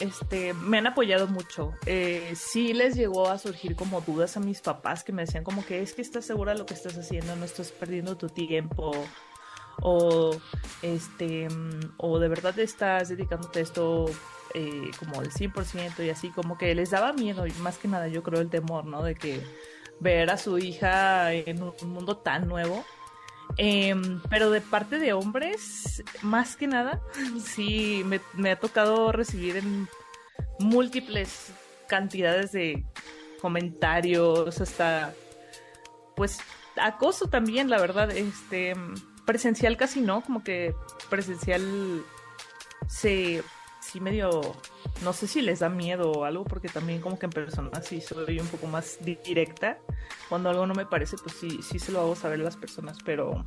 este, 0.00 0.54
me 0.54 0.78
han 0.78 0.86
apoyado 0.86 1.28
mucho. 1.28 1.74
Eh, 1.86 2.32
sí 2.34 2.72
les 2.72 2.96
llegó 2.96 3.28
a 3.28 3.38
surgir 3.38 3.76
como 3.76 4.00
dudas 4.00 4.36
a 4.36 4.40
mis 4.40 4.60
papás 4.60 5.04
que 5.04 5.12
me 5.12 5.22
decían 5.22 5.44
como 5.44 5.64
que 5.64 5.82
es 5.82 5.94
que 5.94 6.02
estás 6.02 6.24
segura 6.24 6.52
de 6.52 6.58
lo 6.58 6.66
que 6.66 6.74
estás 6.74 6.96
haciendo, 6.96 7.36
no 7.36 7.44
estás 7.44 7.70
perdiendo 7.70 8.16
tu 8.16 8.28
tiempo 8.28 8.92
o 9.82 10.30
este 10.82 11.48
o 11.96 12.18
de 12.18 12.28
verdad 12.28 12.58
estás 12.58 13.08
dedicándote 13.08 13.60
a 13.60 13.62
esto 13.62 14.06
eh, 14.54 14.90
como 14.98 15.20
al 15.20 15.30
100% 15.30 16.04
y 16.04 16.10
así 16.10 16.30
como 16.30 16.58
que 16.58 16.74
les 16.74 16.90
daba 16.90 17.12
miedo 17.12 17.46
y 17.46 17.52
más 17.52 17.78
que 17.78 17.88
nada 17.88 18.08
yo 18.08 18.22
creo 18.22 18.40
el 18.40 18.50
temor, 18.50 18.86
¿no? 18.86 19.02
De 19.02 19.14
que 19.14 19.40
ver 20.00 20.30
a 20.30 20.38
su 20.38 20.58
hija 20.58 21.32
en 21.32 21.62
un 21.62 21.74
mundo 21.92 22.16
tan 22.16 22.48
nuevo 22.48 22.84
Em, 23.56 24.20
pero 24.28 24.50
de 24.50 24.60
parte 24.60 24.98
de 24.98 25.12
hombres, 25.12 26.02
más 26.22 26.56
que 26.56 26.66
nada, 26.66 27.00
sí 27.44 28.04
me, 28.34 28.50
ha 28.50 28.58
tocado 28.58 29.12
recibir 29.12 29.56
en 29.56 29.88
múltiples 30.58 31.52
cantidades 31.88 32.52
de 32.52 32.84
comentarios, 33.40 34.60
hasta 34.60 35.14
pues 36.14 36.38
acoso 36.76 37.28
también, 37.28 37.70
la 37.70 37.80
verdad, 37.80 38.10
este 38.10 38.74
presencial 39.26 39.76
casi 39.76 40.00
no, 40.00 40.22
como 40.22 40.42
que 40.42 40.74
presencial 41.08 42.04
se 42.88 43.42
sí 43.80 44.00
medio 44.00 44.40
no 45.02 45.12
sé 45.12 45.26
si 45.26 45.42
les 45.42 45.60
da 45.60 45.68
miedo 45.68 46.12
o 46.12 46.24
algo 46.24 46.44
porque 46.44 46.68
también 46.68 47.00
como 47.00 47.18
que 47.18 47.26
en 47.26 47.32
persona 47.32 47.70
sí 47.82 48.00
soy 48.00 48.38
un 48.38 48.46
poco 48.46 48.66
más 48.66 48.98
directa. 49.00 49.78
Cuando 50.28 50.50
algo 50.50 50.66
no 50.66 50.74
me 50.74 50.86
parece, 50.86 51.16
pues 51.16 51.36
sí 51.36 51.60
sí 51.62 51.78
se 51.78 51.92
lo 51.92 52.00
hago 52.00 52.14
saber 52.14 52.40
a 52.40 52.44
las 52.44 52.56
personas, 52.56 52.98
pero 53.04 53.44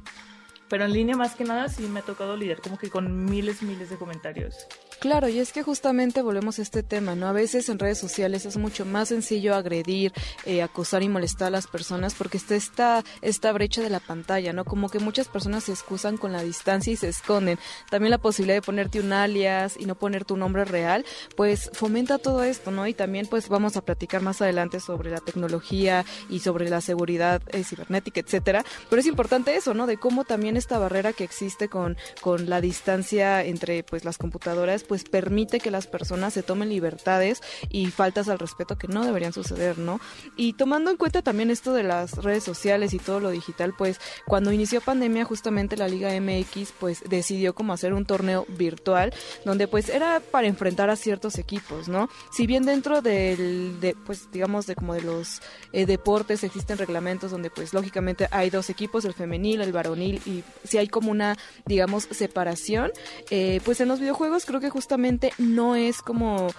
pero 0.70 0.86
en 0.86 0.94
línea 0.94 1.16
más 1.16 1.36
que 1.36 1.44
nada 1.44 1.70
sí 1.70 1.84
me 1.84 2.00
ha 2.00 2.04
tocado 2.04 2.36
lidiar 2.36 2.60
como 2.62 2.78
que 2.78 2.90
con 2.90 3.26
miles, 3.26 3.62
miles 3.62 3.90
de 3.90 3.98
comentarios. 3.98 4.68
Claro, 5.04 5.28
y 5.28 5.40
es 5.40 5.52
que 5.52 5.64
justamente 5.64 6.22
volvemos 6.22 6.60
a 6.60 6.62
este 6.62 6.82
tema, 6.82 7.14
¿no? 7.14 7.28
A 7.28 7.34
veces 7.34 7.68
en 7.68 7.78
redes 7.78 7.98
sociales 7.98 8.46
es 8.46 8.56
mucho 8.56 8.86
más 8.86 9.10
sencillo 9.10 9.54
agredir, 9.54 10.14
eh, 10.46 10.62
acosar 10.62 11.04
y 11.04 11.10
molestar 11.10 11.48
a 11.48 11.50
las 11.50 11.68
personas 11.68 12.14
porque 12.14 12.38
está 12.38 12.56
esta, 12.56 13.04
esta 13.22 13.52
brecha 13.52 13.82
de 13.82 13.90
la 13.90 14.00
pantalla, 14.00 14.54
¿no? 14.54 14.64
Como 14.64 14.88
que 14.88 15.00
muchas 15.00 15.28
personas 15.28 15.66
se 15.66 15.74
excusan 15.74 16.16
con 16.16 16.32
la 16.32 16.42
distancia 16.42 16.94
y 16.94 16.96
se 16.96 17.10
esconden. 17.10 17.60
También 17.90 18.12
la 18.12 18.18
posibilidad 18.18 18.56
de 18.56 18.62
ponerte 18.62 19.02
un 19.02 19.12
alias 19.12 19.76
y 19.78 19.88
no 19.88 19.96
poner 19.96 20.24
tu 20.24 20.38
nombre 20.38 20.64
real, 20.64 21.04
pues 21.36 21.70
fomenta 21.74 22.18
todo 22.18 22.42
esto, 22.46 22.72
¿no? 22.72 22.88
Y 22.88 22.94
también 22.94 23.28
pues 23.28 23.50
vamos 23.50 23.76
a 23.76 23.84
platicar 23.84 24.22
más 24.22 24.42
adelante 24.42 24.80
sobre 24.80 25.12
la 25.12 25.20
tecnología 25.20 26.06
y 26.30 26.40
sobre 26.40 26.70
la 26.70 26.80
seguridad 26.80 27.42
eh, 27.50 27.66
cibernética, 27.66 28.22
etcétera. 28.22 28.64
Pero 28.90 29.02
es 29.02 29.06
importante 29.06 29.54
eso, 29.58 29.74
¿no? 29.74 29.86
De 29.86 29.98
cómo 29.98 30.24
también 30.24 30.56
esta 30.56 30.80
barrera 30.80 31.12
que 31.12 31.26
existe 31.26 31.68
con, 31.68 31.98
con 32.22 32.50
la 32.50 32.62
distancia 32.62 33.44
entre 33.44 33.84
pues 33.84 34.06
las 34.06 34.18
computadoras, 34.18 34.86
pues 34.94 35.06
permite 35.06 35.60
que 35.60 35.72
las 35.72 35.88
personas 35.88 36.34
se 36.34 36.44
tomen 36.44 36.70
libertades 36.70 37.42
y 37.68 37.88
faltas 37.88 38.30
al 38.30 38.38
respeto 38.38 38.78
que 38.78 38.88
no 38.88 39.04
deberían 39.04 39.34
suceder, 39.34 39.80
¿no? 39.80 40.00
Y 40.38 40.54
tomando 40.54 40.92
en 40.92 40.98
cuenta 40.98 41.24
también 41.24 41.50
esto 41.50 41.74
de 41.74 41.82
las 41.82 42.18
redes 42.18 42.44
sociales 42.44 42.94
y 42.94 43.00
todo 43.00 43.20
lo 43.20 43.32
digital, 43.32 43.74
pues 43.76 44.00
cuando 44.28 44.52
inició 44.52 44.82
pandemia 44.82 45.26
justamente 45.26 45.78
la 45.78 45.88
Liga 45.88 46.12
MX 46.22 46.74
pues 46.80 47.02
decidió 47.10 47.56
como 47.56 47.74
hacer 47.74 47.92
un 47.96 48.06
torneo 48.06 48.46
virtual 48.50 49.12
donde 49.46 49.68
pues 49.68 49.90
era 49.90 50.20
para 50.20 50.46
enfrentar 50.46 50.92
a 50.92 50.96
ciertos 50.96 51.40
equipos, 51.40 51.88
¿no? 51.88 52.08
Si 52.32 52.46
bien 52.46 52.64
dentro 52.64 53.02
del, 53.02 53.80
de, 53.82 53.96
pues 54.06 54.30
digamos 54.32 54.68
de 54.68 54.76
como 54.76 54.94
de 54.94 55.02
los 55.02 55.42
eh, 55.72 55.88
deportes 55.88 56.44
existen 56.44 56.78
reglamentos 56.78 57.32
donde 57.32 57.50
pues 57.50 57.74
lógicamente 57.74 58.28
hay 58.30 58.52
dos 58.52 58.70
equipos, 58.70 59.06
el 59.06 59.16
femenil, 59.16 59.62
el 59.62 59.72
varonil 59.72 60.22
y 60.28 60.44
si 60.64 60.78
hay 60.78 60.88
como 60.88 61.10
una 61.10 61.36
digamos 61.66 62.08
separación, 62.12 62.92
eh, 63.32 63.60
pues 63.66 63.82
en 63.82 63.88
los 63.88 64.00
videojuegos 64.00 64.46
creo 64.46 64.60
que 64.60 64.70
justamente 64.74 65.34
no 65.38 65.76
es 65.76 66.02
como 66.02 66.50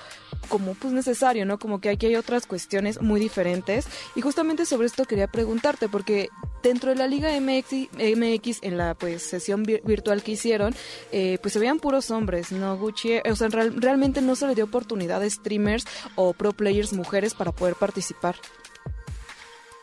como 0.48 0.74
pues 0.74 0.92
necesario, 0.92 1.44
¿no? 1.46 1.58
Como 1.58 1.80
que 1.80 1.88
aquí 1.88 2.06
hay 2.06 2.16
otras 2.16 2.46
cuestiones 2.46 3.00
muy 3.00 3.18
diferentes 3.18 3.86
y 4.14 4.20
justamente 4.20 4.66
sobre 4.66 4.86
esto 4.86 5.04
quería 5.04 5.26
preguntarte 5.26 5.88
porque 5.88 6.28
dentro 6.62 6.90
de 6.90 6.96
la 6.96 7.08
Liga 7.08 7.30
MX, 7.40 7.88
MX 7.92 8.62
en 8.62 8.78
la 8.78 8.94
pues 8.94 9.22
sesión 9.22 9.64
virtual 9.64 10.22
que 10.22 10.32
hicieron, 10.32 10.74
eh, 11.12 11.38
pues 11.42 11.54
se 11.54 11.58
veían 11.58 11.80
puros 11.80 12.10
hombres, 12.10 12.52
¿no? 12.52 12.76
Gucci, 12.76 13.18
o 13.28 13.34
sea, 13.34 13.48
realmente 13.48 14.20
no 14.20 14.36
se 14.36 14.46
le 14.46 14.54
dio 14.54 14.64
oportunidad 14.64 15.22
a 15.22 15.28
streamers 15.28 15.86
o 16.14 16.34
pro 16.34 16.52
players 16.52 16.92
mujeres 16.92 17.34
para 17.34 17.50
poder 17.50 17.74
participar. 17.74 18.36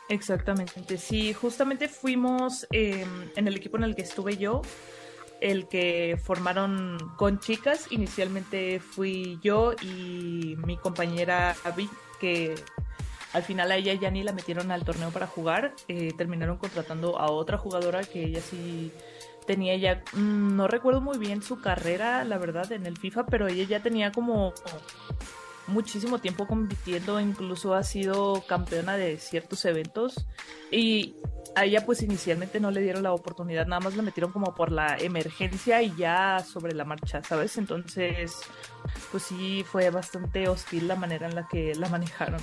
Exactamente, 0.09 0.97
sí, 0.97 1.33
justamente 1.33 1.88
fuimos 1.89 2.67
em, 2.71 3.29
en 3.35 3.47
el 3.47 3.55
equipo 3.55 3.77
en 3.77 3.83
el 3.83 3.95
que 3.95 4.01
estuve 4.03 4.38
yo, 4.38 4.61
el 5.41 5.67
que 5.67 6.17
formaron 6.24 6.98
con 7.17 7.39
chicas. 7.39 7.91
Inicialmente 7.91 8.79
fui 8.79 9.39
yo 9.41 9.74
y 9.81 10.55
mi 10.65 10.77
compañera 10.77 11.55
Abby, 11.63 11.89
que 12.19 12.55
al 13.33 13.43
final 13.43 13.71
a 13.71 13.75
ella 13.75 13.93
ya 13.93 14.12
ni 14.12 14.24
la 14.24 14.33
metieron 14.33 14.71
al 14.71 14.86
torneo 14.86 15.10
para 15.10 15.27
jugar. 15.27 15.74
Eh, 15.88 16.13
terminaron 16.17 16.57
contratando 16.57 17.19
a 17.19 17.29
otra 17.29 17.57
jugadora 17.57 18.03
que 18.03 18.24
ella 18.24 18.41
sí 18.41 18.91
tenía 19.45 19.75
ya, 19.75 20.03
mm, 20.13 20.55
no 20.55 20.67
recuerdo 20.67 21.01
muy 21.01 21.17
bien 21.17 21.41
su 21.41 21.60
carrera, 21.60 22.24
la 22.24 22.38
verdad, 22.38 22.71
en 22.71 22.86
el 22.86 22.98
FIFA, 22.98 23.25
pero 23.25 23.48
ella 23.48 23.63
ya 23.63 23.81
tenía 23.81 24.12
como 24.12 24.53
muchísimo 25.71 26.19
tiempo 26.19 26.47
compitiendo, 26.47 27.19
incluso 27.19 27.73
ha 27.73 27.83
sido 27.83 28.43
campeona 28.47 28.97
de 28.97 29.17
ciertos 29.17 29.65
eventos 29.65 30.25
y 30.71 31.15
a 31.55 31.65
ella 31.65 31.85
pues 31.85 32.01
inicialmente 32.01 32.59
no 32.59 32.71
le 32.71 32.81
dieron 32.81 33.03
la 33.03 33.13
oportunidad, 33.13 33.65
nada 33.67 33.81
más 33.81 33.95
la 33.95 34.03
metieron 34.03 34.31
como 34.31 34.55
por 34.55 34.71
la 34.71 34.97
emergencia 34.97 35.81
y 35.81 35.93
ya 35.95 36.39
sobre 36.39 36.73
la 36.73 36.85
marcha, 36.85 37.23
¿sabes? 37.23 37.57
Entonces 37.57 38.37
pues 39.11 39.23
sí 39.23 39.65
fue 39.69 39.89
bastante 39.89 40.47
hostil 40.47 40.87
la 40.87 40.95
manera 40.95 41.27
en 41.27 41.35
la 41.35 41.47
que 41.47 41.73
la 41.75 41.89
manejaron. 41.89 42.41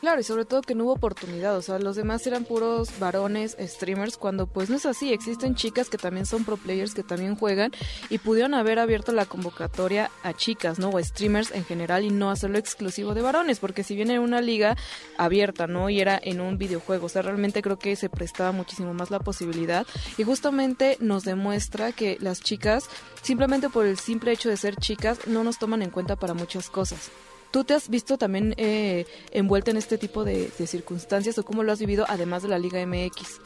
Claro, 0.00 0.20
y 0.20 0.22
sobre 0.24 0.44
todo 0.44 0.62
que 0.62 0.76
no 0.76 0.84
hubo 0.84 0.92
oportunidad, 0.92 1.56
o 1.56 1.62
sea, 1.62 1.80
los 1.80 1.96
demás 1.96 2.24
eran 2.24 2.44
puros 2.44 3.00
varones 3.00 3.56
streamers, 3.60 4.16
cuando 4.16 4.46
pues 4.46 4.70
no 4.70 4.76
es 4.76 4.86
así, 4.86 5.12
existen 5.12 5.56
chicas 5.56 5.90
que 5.90 5.98
también 5.98 6.24
son 6.24 6.44
pro 6.44 6.56
players, 6.56 6.94
que 6.94 7.02
también 7.02 7.34
juegan, 7.34 7.72
y 8.08 8.18
pudieron 8.18 8.54
haber 8.54 8.78
abierto 8.78 9.10
la 9.10 9.26
convocatoria 9.26 10.12
a 10.22 10.34
chicas, 10.34 10.78
¿no? 10.78 10.90
O 10.90 11.02
streamers 11.02 11.50
en 11.50 11.64
general, 11.64 12.04
y 12.04 12.10
no 12.10 12.30
hacerlo 12.30 12.58
exclusivo 12.58 13.12
de 13.12 13.22
varones, 13.22 13.58
porque 13.58 13.82
si 13.82 13.96
viene 13.96 14.20
una 14.20 14.40
liga 14.40 14.76
abierta, 15.16 15.66
¿no? 15.66 15.90
Y 15.90 16.00
era 16.00 16.20
en 16.22 16.40
un 16.40 16.58
videojuego, 16.58 17.06
o 17.06 17.08
sea, 17.08 17.22
realmente 17.22 17.60
creo 17.60 17.80
que 17.80 17.96
se 17.96 18.08
prestaba 18.08 18.52
muchísimo 18.52 18.94
más 18.94 19.10
la 19.10 19.18
posibilidad, 19.18 19.84
y 20.16 20.22
justamente 20.22 20.96
nos 21.00 21.24
demuestra 21.24 21.90
que 21.90 22.18
las 22.20 22.40
chicas, 22.40 22.84
simplemente 23.22 23.68
por 23.68 23.84
el 23.84 23.98
simple 23.98 24.30
hecho 24.30 24.48
de 24.48 24.58
ser 24.58 24.76
chicas, 24.76 25.26
no 25.26 25.42
nos 25.42 25.58
toman 25.58 25.82
en 25.82 25.90
cuenta 25.90 26.14
para 26.14 26.34
muchas 26.34 26.70
cosas. 26.70 27.10
¿Tú 27.50 27.64
te 27.64 27.74
has 27.74 27.88
visto 27.88 28.18
también 28.18 28.54
eh, 28.58 29.06
envuelta 29.30 29.70
en 29.70 29.78
este 29.78 29.96
tipo 29.96 30.24
de, 30.24 30.48
circunstancias 30.50 31.38
o 31.38 31.44
cómo 31.44 31.62
lo 31.62 31.72
has 31.72 31.78
vivido 31.78 32.04
además 32.08 32.42
de 32.42 32.48
la 32.48 32.58
Liga 32.58 32.84
MX? 32.84 33.40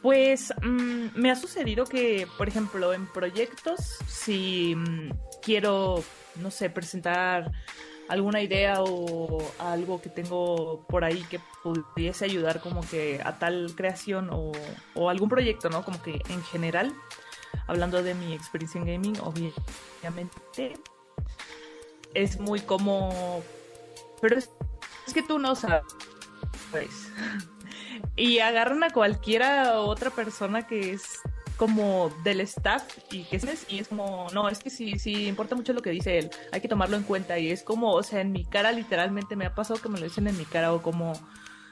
Pues 0.00 0.52
mm, 0.62 1.06
me 1.18 1.30
ha 1.32 1.36
sucedido 1.36 1.84
que, 1.84 2.28
por 2.38 2.46
ejemplo, 2.46 2.92
en 2.92 3.06
proyectos, 3.06 3.98
si 4.06 4.76
mm, 4.76 5.10
quiero, 5.42 6.04
no 6.36 6.52
sé, 6.52 6.70
presentar 6.70 7.50
alguna 8.08 8.40
idea 8.40 8.82
o 8.82 9.42
algo 9.58 10.00
que 10.00 10.08
tengo 10.08 10.86
por 10.88 11.04
ahí 11.04 11.22
que 11.28 11.40
pudiese 11.62 12.24
ayudar 12.24 12.60
como 12.60 12.80
que 12.80 13.20
a 13.22 13.38
tal 13.38 13.74
creación 13.76 14.30
o, 14.30 14.52
o 14.94 15.10
algún 15.10 15.28
proyecto, 15.28 15.68
¿no? 15.68 15.84
Como 15.84 16.00
que 16.00 16.22
en 16.28 16.42
general, 16.44 16.94
hablando 17.66 18.02
de 18.02 18.14
mi 18.14 18.32
experiencia 18.34 18.80
en 18.80 18.86
gaming, 18.86 19.18
obviamente 19.20 20.74
es 22.14 22.38
muy 22.38 22.60
como... 22.60 23.42
Pero 24.20 24.38
es, 24.38 24.50
que 25.14 25.22
tú 25.22 25.38
no 25.38 25.54
sabes. 25.54 25.84
y 28.16 28.40
agarran 28.40 28.82
a 28.84 28.90
cualquiera 28.90 29.80
otra 29.80 30.10
persona 30.10 30.66
que 30.66 30.92
es 30.92 31.20
como 31.56 32.10
del 32.22 32.40
staff 32.42 32.84
y 33.10 33.24
que 33.24 33.36
es 33.36 33.66
y 33.68 33.80
es 33.80 33.88
como 33.88 34.28
no 34.32 34.48
es 34.48 34.60
que 34.60 34.70
sí 34.70 34.98
sí 34.98 35.26
importa 35.26 35.56
mucho 35.56 35.72
lo 35.72 35.82
que 35.82 35.90
dice 35.90 36.18
él 36.18 36.30
hay 36.52 36.60
que 36.60 36.68
tomarlo 36.68 36.96
en 36.96 37.02
cuenta. 37.02 37.38
Y 37.38 37.50
es 37.50 37.62
como 37.62 37.92
o 37.92 38.02
sea 38.02 38.20
en 38.20 38.32
mi 38.32 38.44
cara 38.44 38.70
literalmente 38.70 39.34
me 39.34 39.46
ha 39.46 39.54
pasado 39.54 39.80
que 39.80 39.88
me 39.88 39.98
lo 39.98 40.04
dicen 40.04 40.28
en 40.28 40.36
mi 40.36 40.44
cara 40.44 40.72
o 40.72 40.82
como 40.82 41.12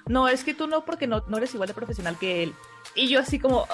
no 0.07 0.29
es 0.29 0.45
que 0.45 0.55
tú 0.55 0.67
no 0.67 0.85
porque 0.85 1.07
no, 1.07 1.25
no 1.29 1.37
eres 1.37 1.55
igual 1.55 1.69
de 1.69 1.75
profesional 1.75 2.19
que 2.19 2.43
él. 2.43 2.55
Y 2.95 3.09
yo 3.09 3.21
así 3.21 3.39
como 3.39 3.67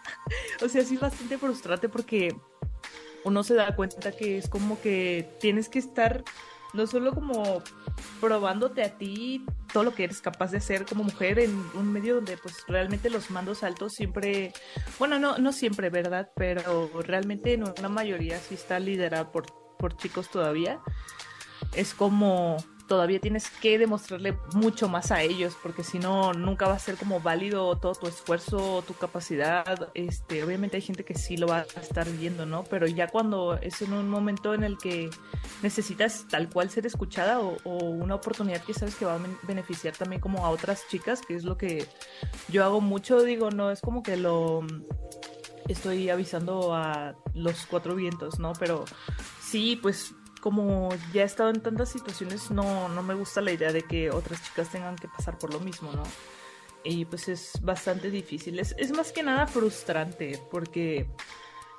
o 0.62 0.68
sea 0.68 0.84
sí 0.84 0.94
es 0.94 1.00
bastante 1.00 1.38
frustrante 1.38 1.88
porque 1.88 2.36
uno 3.26 3.42
se 3.42 3.54
da 3.54 3.74
cuenta 3.74 4.12
que 4.12 4.38
es 4.38 4.48
como 4.48 4.80
que 4.80 5.28
tienes 5.40 5.68
que 5.68 5.80
estar 5.80 6.22
no 6.74 6.86
solo 6.86 7.12
como 7.12 7.62
probándote 8.20 8.84
a 8.84 8.96
ti 8.96 9.44
todo 9.72 9.82
lo 9.82 9.94
que 9.94 10.04
eres 10.04 10.20
capaz 10.20 10.52
de 10.52 10.58
hacer 10.58 10.86
como 10.86 11.02
mujer 11.02 11.40
en 11.40 11.50
un 11.74 11.92
medio 11.92 12.16
donde 12.16 12.36
pues 12.36 12.64
realmente 12.68 13.10
los 13.10 13.30
mandos 13.30 13.64
altos 13.64 13.94
siempre, 13.94 14.52
bueno, 14.98 15.18
no, 15.18 15.38
no 15.38 15.52
siempre, 15.52 15.90
¿verdad? 15.90 16.30
Pero 16.36 16.88
realmente 17.02 17.54
en 17.54 17.64
una 17.64 17.88
mayoría 17.88 18.38
sí 18.38 18.54
está 18.54 18.78
liderada 18.78 19.32
por, 19.32 19.46
por 19.76 19.96
chicos 19.96 20.30
todavía. 20.30 20.78
Es 21.74 21.94
como 21.94 22.58
todavía 22.86 23.20
tienes 23.20 23.50
que 23.50 23.78
demostrarle 23.78 24.38
mucho 24.54 24.88
más 24.88 25.10
a 25.10 25.22
ellos, 25.22 25.56
porque 25.62 25.82
si 25.82 25.98
no, 25.98 26.32
nunca 26.32 26.66
va 26.66 26.74
a 26.74 26.78
ser 26.78 26.96
como 26.96 27.20
válido 27.20 27.76
todo 27.76 27.94
tu 27.94 28.06
esfuerzo, 28.06 28.82
tu 28.86 28.94
capacidad. 28.94 29.90
Este, 29.94 30.44
obviamente 30.44 30.76
hay 30.76 30.82
gente 30.82 31.04
que 31.04 31.14
sí 31.14 31.36
lo 31.36 31.48
va 31.48 31.58
a 31.76 31.80
estar 31.80 32.08
viendo, 32.10 32.46
¿no? 32.46 32.64
Pero 32.64 32.86
ya 32.86 33.08
cuando 33.08 33.56
es 33.56 33.82
en 33.82 33.92
un 33.92 34.08
momento 34.08 34.54
en 34.54 34.64
el 34.64 34.78
que 34.78 35.10
necesitas 35.62 36.26
tal 36.28 36.48
cual 36.48 36.70
ser 36.70 36.86
escuchada 36.86 37.40
o, 37.40 37.56
una 37.86 38.14
oportunidad 38.14 38.62
que 38.62 38.74
sabes 38.74 38.94
que 38.94 39.04
va 39.04 39.16
a 39.16 39.20
beneficiar 39.42 39.94
también 39.96 40.20
como 40.20 40.44
a 40.44 40.50
otras 40.50 40.86
chicas, 40.88 41.20
que 41.22 41.34
es 41.34 41.44
lo 41.44 41.56
que 41.56 41.86
yo 42.48 42.64
hago 42.64 42.80
mucho, 42.80 43.22
digo, 43.22 43.50
no 43.50 43.70
es 43.70 43.80
como 43.80 44.02
que 44.02 44.16
lo 44.16 44.64
estoy 45.68 46.10
avisando 46.10 46.74
a 46.74 47.14
los 47.34 47.66
cuatro 47.66 47.94
vientos, 47.94 48.38
¿no? 48.38 48.52
Pero 48.58 48.84
sí, 49.40 49.78
pues 49.80 50.14
como 50.46 50.90
ya 51.12 51.22
he 51.22 51.24
estado 51.24 51.50
en 51.50 51.60
tantas 51.60 51.88
situaciones, 51.88 52.52
no, 52.52 52.88
no 52.88 53.02
me 53.02 53.14
gusta 53.14 53.40
la 53.40 53.50
idea 53.50 53.72
de 53.72 53.82
que 53.82 54.12
otras 54.12 54.44
chicas 54.44 54.68
tengan 54.68 54.94
que 54.94 55.08
pasar 55.08 55.36
por 55.38 55.52
lo 55.52 55.58
mismo, 55.58 55.90
¿no? 55.90 56.04
Y 56.84 57.04
pues 57.04 57.26
es 57.26 57.58
bastante 57.62 58.12
difícil. 58.12 58.60
Es, 58.60 58.92
más 58.92 59.10
que 59.10 59.24
nada 59.24 59.48
frustrante 59.48 60.40
porque 60.48 61.08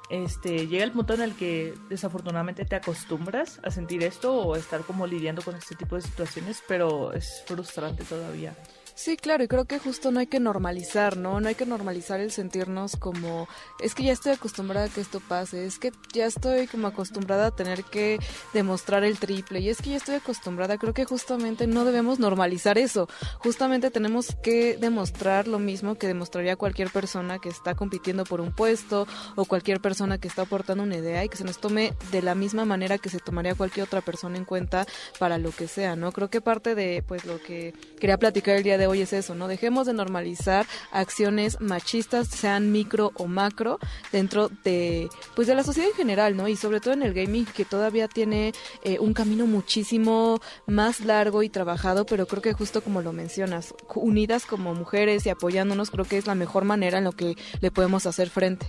este, 0.09 0.67
llega 0.67 0.83
el 0.83 0.91
punto 0.91 1.13
en 1.13 1.21
el 1.21 1.33
que 1.33 1.75
desafortunadamente 1.87 2.65
te 2.65 2.75
acostumbras 2.75 3.61
a 3.63 3.71
sentir 3.71 4.03
esto 4.03 4.35
o 4.35 4.57
estar 4.57 4.81
como 4.81 5.07
lidiando 5.07 5.41
con 5.43 5.55
este 5.55 5.75
tipo 5.75 5.95
de 5.95 6.01
situaciones, 6.01 6.61
pero 6.67 7.13
es 7.13 7.43
frustrante 7.45 8.03
todavía. 8.03 8.53
Sí, 8.97 9.15
claro, 9.15 9.43
y 9.43 9.47
creo 9.47 9.65
que 9.65 9.77
justo 9.77 10.09
no 10.09 10.19
hay 10.19 10.25
que 10.25 10.39
normalizar, 10.39 11.17
¿no? 11.17 11.39
No 11.39 11.47
hay 11.47 11.53
que 11.53 11.67
normalizar 11.67 12.19
el 12.19 12.31
sentirnos 12.31 12.95
como, 12.95 13.47
es 13.79 13.93
que 13.93 14.01
ya 14.01 14.11
estoy 14.11 14.31
acostumbrada 14.31 14.87
a 14.87 14.89
que 14.89 15.01
esto 15.01 15.19
pase, 15.19 15.67
es 15.67 15.77
que 15.77 15.91
ya 16.13 16.25
estoy 16.25 16.65
como 16.65 16.87
acostumbrada 16.87 17.45
a 17.45 17.51
tener 17.51 17.83
que 17.83 18.17
demostrar 18.55 19.03
el 19.03 19.19
triple, 19.19 19.59
y 19.59 19.69
es 19.69 19.83
que 19.83 19.91
ya 19.91 19.97
estoy 19.97 20.15
acostumbrada, 20.15 20.79
creo 20.79 20.95
que 20.95 21.05
justamente 21.05 21.67
no 21.67 21.85
debemos 21.85 22.17
normalizar 22.17 22.79
eso, 22.79 23.07
justamente 23.37 23.91
tenemos 23.91 24.35
que 24.41 24.77
demostrar 24.77 25.47
lo 25.47 25.59
mismo 25.59 25.93
que 25.93 26.07
demostraría 26.07 26.55
cualquier 26.55 26.89
persona 26.89 27.37
que 27.37 27.49
está 27.49 27.75
compitiendo 27.75 28.23
por 28.23 28.41
un 28.41 28.51
puesto 28.51 29.05
o 29.35 29.45
cualquier 29.45 29.79
persona 29.79 30.17
que 30.17 30.27
está 30.27 30.41
aportando 30.41 30.81
una 30.81 30.97
idea 30.97 31.23
y 31.23 31.29
que 31.29 31.37
se 31.37 31.43
nos 31.43 31.59
tome 31.59 31.93
de 32.11 32.23
la 32.23 32.33
misma 32.33 32.65
manera 32.65 32.97
que 32.97 33.09
se 33.09 33.19
tomaría 33.19 33.53
cualquier 33.53 33.85
otra 33.85 34.01
persona 34.01 34.37
en 34.37 34.45
cuenta 34.45 34.87
para 35.19 35.37
lo 35.37 35.51
que 35.51 35.67
sea, 35.67 35.95
¿no? 35.95 36.11
Creo 36.11 36.31
que 36.31 36.41
parte 36.41 36.73
de 36.73 37.03
pues 37.07 37.25
lo 37.25 37.39
que 37.39 37.75
quería 37.99 38.17
platicar 38.17 38.55
el 38.55 38.63
día 38.63 38.79
de 38.79 38.86
hoy 38.87 39.01
es 39.01 39.13
eso, 39.13 39.35
¿no? 39.35 39.47
Dejemos 39.47 39.87
de 39.87 39.93
normalizar 39.93 40.65
acciones 40.91 41.59
machistas, 41.61 42.27
sean 42.27 42.71
micro 42.71 43.11
o 43.15 43.27
macro, 43.27 43.79
dentro 44.11 44.49
de, 44.63 45.09
pues 45.35 45.47
de 45.47 45.55
la 45.55 45.63
sociedad 45.63 45.89
en 45.89 45.95
general, 45.95 46.35
¿no? 46.35 46.47
Y 46.47 46.55
sobre 46.55 46.79
todo 46.79 46.93
en 46.93 47.03
el 47.03 47.13
gaming, 47.13 47.45
que 47.45 47.65
todavía 47.65 48.07
tiene 48.07 48.53
eh, 48.83 48.99
un 48.99 49.13
camino 49.13 49.45
muchísimo 49.45 50.39
más 50.65 51.01
largo 51.01 51.43
y 51.43 51.49
trabajado, 51.49 52.05
pero 52.05 52.25
creo 52.25 52.41
que 52.41 52.53
justo 52.53 52.81
como 52.81 53.01
lo 53.01 53.13
mencionas, 53.13 53.73
unidas 53.95 54.45
como 54.45 54.73
mujeres 54.73 55.25
y 55.25 55.29
apoyándonos, 55.29 55.91
creo 55.91 56.05
que 56.05 56.17
es 56.17 56.27
la 56.27 56.35
mejor 56.35 56.63
manera 56.63 56.97
en 56.97 57.03
lo 57.03 57.11
que 57.11 57.35
le 57.61 57.71
podemos 57.71 58.05
hacer 58.05 58.29
frente. 58.29 58.67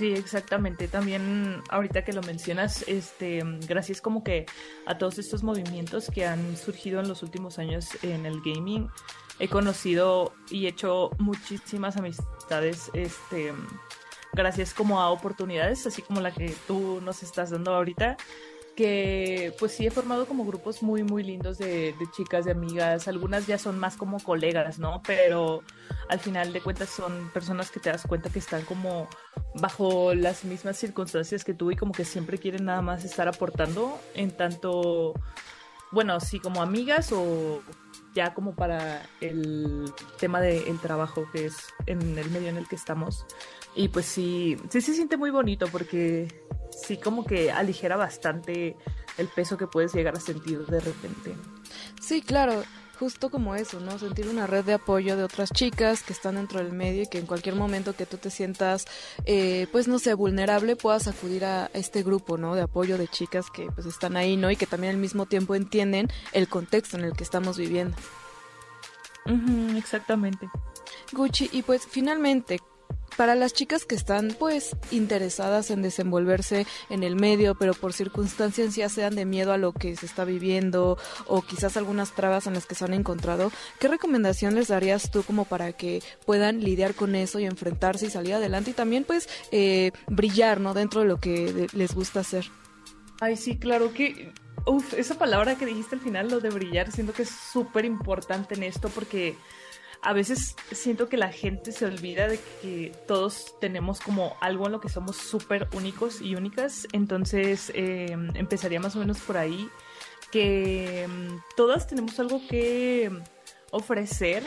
Sí, 0.00 0.14
exactamente. 0.14 0.88
También 0.88 1.62
ahorita 1.68 2.06
que 2.06 2.14
lo 2.14 2.22
mencionas, 2.22 2.86
este, 2.88 3.42
gracias 3.68 4.00
como 4.00 4.24
que 4.24 4.46
a 4.86 4.96
todos 4.96 5.18
estos 5.18 5.42
movimientos 5.42 6.10
que 6.10 6.24
han 6.24 6.56
surgido 6.56 7.00
en 7.00 7.08
los 7.08 7.22
últimos 7.22 7.58
años 7.58 7.86
en 8.02 8.24
el 8.24 8.40
gaming, 8.40 8.88
he 9.38 9.48
conocido 9.48 10.32
y 10.48 10.68
hecho 10.68 11.10
muchísimas 11.18 11.98
amistades, 11.98 12.90
este, 12.94 13.52
gracias 14.32 14.72
como 14.72 15.02
a 15.02 15.10
oportunidades, 15.10 15.86
así 15.86 16.00
como 16.00 16.22
la 16.22 16.32
que 16.32 16.54
tú 16.66 17.02
nos 17.02 17.22
estás 17.22 17.50
dando 17.50 17.74
ahorita 17.74 18.16
que 18.76 19.54
pues 19.58 19.72
sí 19.72 19.86
he 19.86 19.90
formado 19.90 20.26
como 20.26 20.44
grupos 20.44 20.82
muy 20.82 21.02
muy 21.02 21.22
lindos 21.22 21.58
de, 21.58 21.94
chicas, 22.16 22.44
de 22.44 22.52
amigas, 22.52 23.08
algunas 23.08 23.46
ya 23.46 23.58
son 23.58 23.78
más 23.78 23.96
como 23.96 24.18
colegas, 24.20 24.78
¿no? 24.78 25.02
Pero 25.06 25.62
al 26.08 26.20
final 26.20 26.52
de 26.52 26.60
cuentas 26.60 26.88
son 26.88 27.30
personas 27.32 27.70
que 27.70 27.80
te 27.80 27.90
das 27.90 28.06
cuenta 28.06 28.30
que 28.30 28.38
están 28.38 28.62
como 28.64 29.08
bajo 29.54 30.14
las 30.14 30.44
mismas 30.44 30.76
circunstancias 30.76 31.44
que 31.44 31.54
tú 31.54 31.70
y 31.70 31.76
como 31.76 31.92
que 31.92 32.04
siempre 32.04 32.38
quieren 32.38 32.64
nada 32.64 32.82
más 32.82 33.04
estar 33.04 33.28
aportando 33.28 33.98
en 34.14 34.30
tanto, 34.30 35.14
bueno, 35.92 36.20
sí 36.20 36.40
como 36.40 36.62
amigas 36.62 37.12
o 37.12 37.62
ya 38.14 38.34
como 38.34 38.54
para 38.54 39.02
el 39.20 39.92
tema 40.18 40.40
del 40.40 40.78
trabajo 40.80 41.26
que 41.32 41.46
es 41.46 41.56
en 41.86 42.18
el 42.18 42.30
medio 42.30 42.48
en 42.48 42.56
el 42.56 42.68
que 42.68 42.76
estamos. 42.76 43.26
Y 43.74 43.88
pues 43.88 44.06
sí, 44.06 44.56
sí 44.68 44.80
se 44.80 44.94
siente 44.94 45.16
muy 45.16 45.30
bonito 45.30 45.66
porque 45.68 46.28
sí 46.70 46.96
como 46.96 47.24
que 47.24 47.52
aligera 47.52 47.96
bastante 47.96 48.76
el 49.18 49.28
peso 49.28 49.56
que 49.56 49.66
puedes 49.66 49.94
llegar 49.94 50.16
a 50.16 50.20
sentir 50.20 50.66
de 50.66 50.80
repente. 50.80 51.34
Sí, 52.00 52.22
claro, 52.22 52.62
justo 53.00 53.30
como 53.30 53.54
eso, 53.54 53.80
¿no? 53.80 53.98
Sentir 53.98 54.28
una 54.28 54.46
red 54.46 54.62
de 54.62 54.74
apoyo 54.74 55.16
de 55.16 55.24
otras 55.24 55.50
chicas 55.50 56.02
que 56.02 56.12
están 56.12 56.34
dentro 56.34 56.62
del 56.62 56.70
medio 56.70 57.04
y 57.04 57.06
que 57.06 57.16
en 57.16 57.24
cualquier 57.24 57.54
momento 57.54 57.96
que 57.96 58.04
tú 58.04 58.18
te 58.18 58.28
sientas, 58.28 58.84
eh, 59.24 59.68
pues 59.72 59.88
no 59.88 59.98
sé, 59.98 60.12
vulnerable, 60.12 60.76
puedas 60.76 61.08
acudir 61.08 61.46
a 61.46 61.70
este 61.72 62.02
grupo, 62.02 62.36
¿no? 62.36 62.54
De 62.54 62.60
apoyo 62.60 62.98
de 62.98 63.08
chicas 63.08 63.46
que 63.50 63.70
pues 63.72 63.86
están 63.86 64.18
ahí, 64.18 64.36
¿no? 64.36 64.50
Y 64.50 64.56
que 64.56 64.66
también 64.66 64.92
al 64.92 65.00
mismo 65.00 65.24
tiempo 65.24 65.54
entienden 65.54 66.08
el 66.32 66.46
contexto 66.46 66.98
en 66.98 67.04
el 67.04 67.14
que 67.14 67.24
estamos 67.24 67.56
viviendo. 67.56 67.96
exactamente. 69.78 70.50
Gucci, 71.12 71.48
y 71.52 71.62
pues 71.62 71.86
finalmente, 71.86 72.60
para 73.16 73.34
las 73.34 73.52
chicas 73.52 73.84
que 73.84 73.94
están 73.94 74.34
pues 74.38 74.76
interesadas 74.90 75.70
en 75.70 75.82
desenvolverse 75.82 76.66
en 76.88 77.02
el 77.02 77.16
medio, 77.16 77.54
pero 77.54 77.74
por 77.74 77.92
circunstancias 77.92 78.74
ya 78.76 78.88
sean 78.88 79.14
de 79.14 79.24
miedo 79.24 79.52
a 79.52 79.58
lo 79.58 79.72
que 79.72 79.96
se 79.96 80.06
está 80.06 80.24
viviendo 80.24 80.98
o 81.26 81.42
quizás 81.42 81.76
algunas 81.76 82.12
trabas 82.12 82.46
en 82.46 82.54
las 82.54 82.66
que 82.66 82.74
se 82.74 82.84
han 82.84 82.94
encontrado, 82.94 83.52
¿qué 83.78 83.88
recomendación 83.88 84.54
les 84.54 84.68
darías 84.68 85.10
tú 85.10 85.22
como 85.22 85.44
para 85.44 85.72
que 85.72 86.02
puedan 86.26 86.60
lidiar 86.60 86.94
con 86.94 87.14
eso 87.14 87.38
y 87.40 87.44
enfrentarse 87.44 88.06
y 88.06 88.10
salir 88.10 88.34
adelante 88.34 88.70
y 88.70 88.74
también 88.74 89.04
pues 89.04 89.28
eh, 89.50 89.92
brillar, 90.08 90.60
¿no? 90.60 90.74
Dentro 90.74 91.02
de 91.02 91.08
lo 91.08 91.18
que 91.18 91.66
les 91.72 91.94
gusta 91.94 92.20
hacer. 92.20 92.46
Ay, 93.20 93.36
sí, 93.36 93.58
claro 93.58 93.92
que... 93.92 94.32
Uf, 94.66 94.92
esa 94.92 95.16
palabra 95.16 95.56
que 95.56 95.64
dijiste 95.64 95.94
al 95.94 96.02
final, 96.02 96.28
lo 96.28 96.40
de 96.40 96.50
brillar, 96.50 96.92
siento 96.92 97.14
que 97.14 97.22
es 97.22 97.30
súper 97.30 97.86
importante 97.86 98.54
en 98.54 98.62
esto 98.62 98.90
porque 98.90 99.34
a 100.02 100.12
veces 100.12 100.56
siento 100.72 101.08
que 101.08 101.16
la 101.16 101.30
gente 101.30 101.72
se 101.72 101.84
olvida 101.84 102.26
de 102.26 102.38
que 102.62 102.92
todos 103.06 103.54
tenemos 103.60 104.00
como 104.00 104.36
algo 104.40 104.66
en 104.66 104.72
lo 104.72 104.80
que 104.80 104.88
somos 104.88 105.16
súper 105.16 105.68
únicos 105.72 106.20
y 106.22 106.34
únicas. 106.34 106.86
Entonces 106.92 107.70
em, 107.74 108.34
empezaría 108.34 108.80
más 108.80 108.96
o 108.96 109.00
menos 109.00 109.18
por 109.20 109.36
ahí, 109.36 109.68
que 110.32 111.02
em, 111.02 111.40
todas 111.56 111.86
tenemos 111.86 112.18
algo 112.18 112.40
que 112.48 113.10
ofrecer 113.72 114.42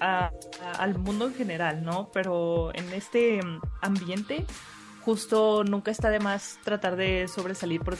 al 0.00 0.98
mundo 0.98 1.26
en 1.26 1.34
general, 1.34 1.84
¿no? 1.84 2.10
Pero 2.12 2.74
en 2.74 2.92
este 2.92 3.38
em, 3.38 3.60
ambiente 3.80 4.44
justo 5.04 5.62
nunca 5.64 5.90
está 5.90 6.10
de 6.10 6.18
más 6.20 6.58
tratar 6.64 6.96
de 6.96 7.28
sobresalir 7.28 7.80
por 7.80 7.96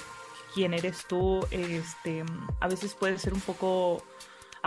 quién 0.55 0.75
eres 0.75 1.05
tú. 1.09 1.47
Este, 1.51 2.25
a 2.61 2.69
veces 2.69 2.95
puede 2.95 3.19
ser 3.19 3.35
un 3.35 3.41
poco 3.41 4.03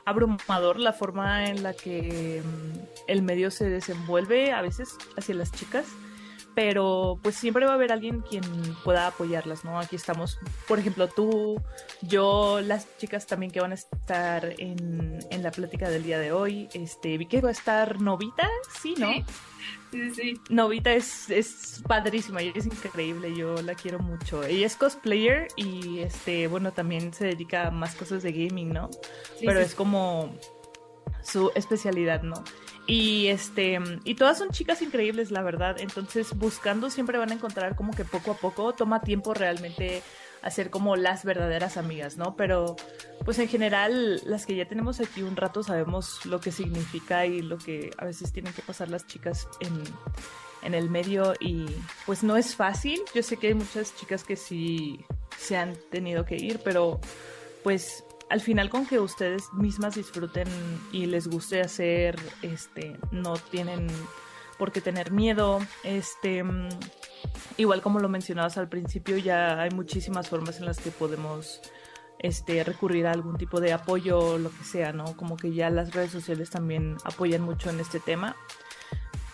abrumador 0.03 0.79
la 0.79 0.93
forma 0.93 1.45
en 1.45 1.63
la 1.63 1.73
que 1.73 2.41
mm, 2.43 2.79
el 3.07 3.21
medio 3.21 3.51
se 3.51 3.69
desenvuelve 3.69 4.51
a 4.51 4.61
veces 4.61 4.97
hacia 5.17 5.35
las 5.35 5.51
chicas 5.51 5.85
pero 6.55 7.19
pues 7.21 7.35
siempre 7.35 7.65
va 7.65 7.73
a 7.73 7.75
haber 7.75 7.91
alguien 7.91 8.21
quien 8.21 8.43
pueda 8.83 9.07
apoyarlas, 9.07 9.65
¿no? 9.65 9.77
Aquí 9.77 9.97
estamos, 9.97 10.39
por 10.67 10.79
ejemplo, 10.79 11.07
tú, 11.09 11.61
yo, 12.01 12.61
las 12.61 12.87
chicas 12.97 13.27
también 13.27 13.51
que 13.51 13.59
van 13.59 13.71
a 13.71 13.75
estar 13.75 14.53
en, 14.57 15.19
en 15.29 15.43
la 15.43 15.51
plática 15.51 15.89
del 15.89 16.03
día 16.03 16.17
de 16.17 16.31
hoy, 16.31 16.69
este, 16.73 17.17
vi 17.17 17.25
que 17.25 17.41
va 17.41 17.49
a 17.49 17.51
estar 17.51 17.99
Novita, 17.99 18.49
¿sí, 18.81 18.95
no? 18.97 19.11
Sí, 19.91 20.11
sí, 20.13 20.41
Novita 20.49 20.93
es, 20.93 21.29
es 21.29 21.83
padrísima 21.87 22.41
es 22.41 22.65
increíble, 22.65 23.35
yo 23.35 23.61
la 23.61 23.75
quiero 23.75 23.99
mucho. 23.99 24.43
Ella 24.43 24.65
es 24.65 24.75
cosplayer 24.75 25.47
y, 25.55 25.99
este, 25.99 26.47
bueno, 26.47 26.71
también 26.71 27.13
se 27.13 27.25
dedica 27.25 27.67
a 27.67 27.71
más 27.71 27.95
cosas 27.95 28.23
de 28.23 28.31
gaming, 28.31 28.73
¿no? 28.73 28.89
pero 29.41 29.59
es 29.59 29.75
como 29.75 30.33
su 31.21 31.51
especialidad, 31.55 32.23
¿no? 32.23 32.43
Y 32.87 33.27
este, 33.27 33.79
y 34.03 34.15
todas 34.15 34.37
son 34.37 34.51
chicas 34.51 34.81
increíbles, 34.81 35.31
la 35.31 35.41
verdad. 35.41 35.77
Entonces, 35.79 36.35
buscando 36.35 36.89
siempre 36.89 37.17
van 37.17 37.31
a 37.31 37.35
encontrar 37.35 37.75
como 37.75 37.93
que 37.93 38.05
poco 38.05 38.31
a 38.31 38.37
poco 38.37 38.73
toma 38.73 39.01
tiempo 39.01 39.33
realmente 39.33 40.03
hacer 40.45 40.69
como 40.69 40.95
las 40.95 41.25
verdaderas 41.25 41.75
amigas, 41.75 42.17
¿no? 42.17 42.35
Pero 42.35 42.75
pues 43.25 43.39
en 43.39 43.47
general 43.47 44.21
las 44.25 44.45
que 44.45 44.55
ya 44.55 44.67
tenemos 44.67 44.99
aquí 44.99 45.23
un 45.23 45.35
rato 45.35 45.63
sabemos 45.63 46.23
lo 46.25 46.39
que 46.39 46.51
significa 46.51 47.25
y 47.25 47.41
lo 47.41 47.57
que 47.57 47.89
a 47.97 48.05
veces 48.05 48.31
tienen 48.31 48.53
que 48.53 48.61
pasar 48.61 48.89
las 48.89 49.07
chicas 49.07 49.47
en, 49.59 49.83
en 50.61 50.75
el 50.75 50.91
medio 50.91 51.33
y 51.39 51.65
pues 52.05 52.23
no 52.23 52.37
es 52.37 52.55
fácil. 52.55 53.01
Yo 53.15 53.23
sé 53.23 53.37
que 53.37 53.47
hay 53.47 53.53
muchas 53.55 53.95
chicas 53.95 54.23
que 54.23 54.35
sí 54.35 55.03
se 55.35 55.57
han 55.57 55.75
tenido 55.89 56.25
que 56.25 56.35
ir, 56.35 56.59
pero 56.63 56.99
pues 57.63 58.03
al 58.29 58.41
final 58.41 58.69
con 58.69 58.85
que 58.85 58.99
ustedes 58.99 59.53
mismas 59.53 59.95
disfruten 59.95 60.47
y 60.91 61.05
les 61.05 61.27
guste 61.27 61.61
hacer, 61.61 62.15
este, 62.41 62.97
no 63.11 63.35
tienen 63.35 63.87
por 64.57 64.71
qué 64.71 64.81
tener 64.81 65.11
miedo, 65.11 65.59
este, 65.83 66.43
igual 67.57 67.81
como 67.81 67.99
lo 67.99 68.09
mencionabas 68.09 68.57
al 68.57 68.69
principio, 68.69 69.17
ya 69.17 69.61
hay 69.61 69.69
muchísimas 69.71 70.29
formas 70.29 70.59
en 70.59 70.65
las 70.65 70.79
que 70.79 70.91
podemos 70.91 71.61
este, 72.19 72.63
recurrir 72.63 73.07
a 73.07 73.11
algún 73.11 73.37
tipo 73.37 73.59
de 73.59 73.73
apoyo 73.73 74.37
lo 74.37 74.49
que 74.49 74.63
sea, 74.63 74.93
¿no? 74.93 75.15
Como 75.17 75.37
que 75.37 75.53
ya 75.53 75.69
las 75.69 75.93
redes 75.93 76.11
sociales 76.11 76.49
también 76.49 76.97
apoyan 77.03 77.41
mucho 77.41 77.69
en 77.69 77.79
este 77.79 77.99
tema. 77.99 78.35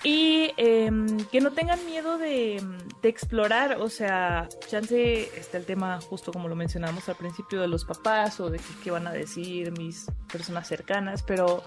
Y 0.04 0.52
em, 0.58 1.26
que 1.32 1.42
no 1.42 1.52
tengan 1.52 1.86
miedo 1.86 2.18
de, 2.18 2.62
explorar, 3.04 3.78
o 3.80 3.90
sea, 3.90 4.48
chance 4.68 5.30
está 5.38 5.58
el 5.58 5.66
tema 5.66 6.00
justo 6.02 6.32
como 6.32 6.48
lo 6.48 6.56
mencionamos 6.56 7.08
al 7.10 7.16
principio 7.16 7.62
de 7.62 7.68
los 7.68 7.86
papás 7.86 8.40
o 8.40 8.50
de 8.50 8.60
qué, 8.84 8.90
van 8.90 9.06
a 9.06 9.12
decir 9.12 9.72
mis 9.78 10.08
personas 10.32 10.68
cercanas, 10.68 11.22
pero 11.24 11.64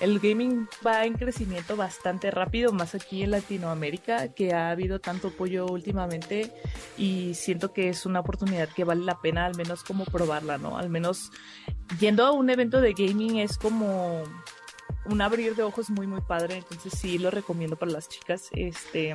el 0.00 0.18
gaming 0.18 0.68
va 0.84 1.04
en 1.04 1.14
crecimiento 1.14 1.76
bastante 1.76 2.30
rápido, 2.30 2.72
más 2.72 2.94
aquí 2.96 3.22
en 3.22 3.32
Latinoamérica, 3.32 4.34
que 4.34 4.52
ha 4.52 4.70
habido 4.70 5.00
tanto 5.00 5.28
apoyo 5.28 5.66
últimamente 5.66 6.52
y 6.98 7.34
siento 7.34 7.72
que 7.72 7.88
es 7.88 8.04
una 8.04 8.20
oportunidad 8.20 8.68
que 8.68 8.84
vale 8.84 9.04
la 9.04 9.20
pena 9.20 9.46
al 9.46 9.56
menos 9.56 9.84
como 9.84 10.04
probarla, 10.04 10.58
¿no? 10.58 10.76
Al 10.76 10.88
menos 10.88 11.30
yendo 12.00 12.26
a 12.26 12.32
un 12.32 12.50
evento 12.50 12.80
de 12.80 12.94
gaming 12.94 13.38
es 13.38 13.58
como 13.58 14.24
un 15.08 15.20
abrir 15.20 15.54
de 15.54 15.62
ojos 15.62 15.90
muy 15.90 16.06
muy 16.06 16.20
padre, 16.20 16.56
entonces 16.56 16.92
sí 16.98 17.18
lo 17.18 17.30
recomiendo 17.30 17.76
para 17.76 17.92
las 17.92 18.08
chicas. 18.08 18.48
Este 18.52 19.14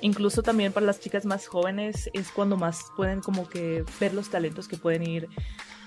incluso 0.00 0.42
también 0.42 0.72
para 0.72 0.86
las 0.86 1.00
chicas 1.00 1.24
más 1.24 1.46
jóvenes 1.46 2.10
es 2.12 2.30
cuando 2.30 2.56
más 2.56 2.86
pueden 2.96 3.20
como 3.20 3.48
que 3.48 3.84
ver 4.00 4.14
los 4.14 4.28
talentos 4.30 4.68
que 4.68 4.76
pueden 4.76 5.02
ir 5.02 5.28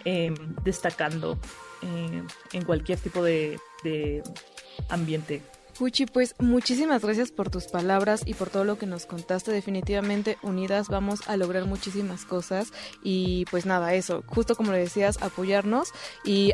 em, 0.06 0.36
destacando 0.64 1.38
eh, 1.82 2.24
en 2.54 2.66
cualquier 2.66 3.00
tipo 3.00 3.24
de, 3.24 3.60
de 3.84 4.24
ambiente. 4.90 5.42
Gucci, 5.80 6.08
pues 6.08 6.34
muchísimas 6.40 7.04
gracias 7.04 7.32
por 7.32 7.50
tus 7.50 7.66
palabras 7.66 8.22
y 8.26 8.34
por 8.34 8.50
todo 8.50 8.64
lo 8.64 8.78
que 8.78 8.88
nos 8.88 9.06
contaste. 9.06 9.52
Definitivamente 9.52 10.38
unidas 10.42 10.88
vamos 10.88 11.28
a 11.28 11.38
lograr 11.38 11.66
muchísimas 11.66 12.26
cosas 12.26 12.72
y 13.04 13.46
pues 13.52 13.66
nada, 13.66 13.94
eso, 13.94 14.24
justo 14.26 14.56
como 14.56 14.72
le 14.72 14.80
decías, 14.80 15.22
apoyarnos 15.22 15.90
y, 16.24 16.52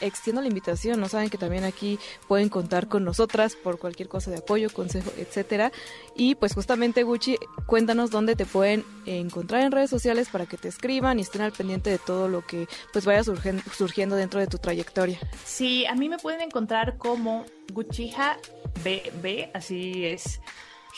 extiendo 0.00 0.42
la 0.42 0.48
invitación, 0.48 1.00
no 1.00 1.08
saben 1.08 1.30
que 1.30 1.38
también 1.38 1.64
aquí 1.64 1.98
pueden 2.26 2.48
contar 2.48 2.88
con 2.88 3.04
nosotras 3.04 3.54
por 3.54 3.78
cualquier 3.78 4.08
cosa 4.08 4.30
de 4.30 4.38
apoyo, 4.38 4.70
consejo, 4.70 5.12
etcétera. 5.16 5.70
Y 6.16 6.34
pues 6.34 6.54
justamente 6.54 7.04
Gucci, 7.04 7.38
cuéntanos 7.66 8.10
dónde 8.10 8.34
te 8.34 8.46
pueden 8.46 8.84
encontrar 9.06 9.62
en 9.62 9.72
redes 9.72 9.90
sociales 9.90 10.28
para 10.30 10.46
que 10.46 10.56
te 10.56 10.68
escriban 10.68 11.18
y 11.18 11.22
estén 11.22 11.42
al 11.42 11.52
pendiente 11.52 11.90
de 11.90 11.98
todo 11.98 12.28
lo 12.28 12.44
que 12.44 12.66
pues 12.92 13.04
vaya 13.04 13.22
surgiendo 13.22 14.16
dentro 14.16 14.40
de 14.40 14.46
tu 14.46 14.58
trayectoria. 14.58 15.18
Sí, 15.44 15.86
a 15.86 15.94
mí 15.94 16.08
me 16.08 16.18
pueden 16.18 16.40
encontrar 16.40 16.98
como 16.98 17.44
Gucciha 17.72 18.38
BB, 18.82 19.50
así 19.54 20.04
es 20.04 20.40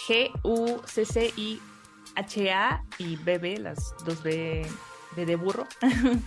G-U-C-C-I-H-A 0.07 1.65
y 2.99 3.17
BB, 3.17 3.59
las 3.61 3.95
dos 4.05 4.23
B, 4.23 4.67
B 5.17 5.27
de 5.27 5.37
burro. 5.37 5.67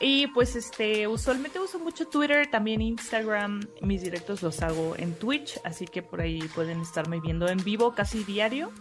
y 0.00 0.26
pues 0.28 0.56
este, 0.56 1.06
usualmente 1.08 1.60
uso 1.60 1.78
mucho 1.78 2.06
Twitter, 2.06 2.50
también 2.50 2.82
Instagram, 2.82 3.60
mis 3.80 4.02
directos 4.02 4.42
los 4.42 4.62
hago 4.62 4.94
en 4.96 5.14
Twitch, 5.14 5.58
así 5.64 5.86
que 5.86 6.02
por 6.02 6.20
ahí 6.20 6.40
pueden 6.54 6.80
estarme 6.80 7.20
viendo 7.20 7.48
en 7.48 7.62
vivo 7.64 7.94
casi 7.94 8.24
diario. 8.24 8.72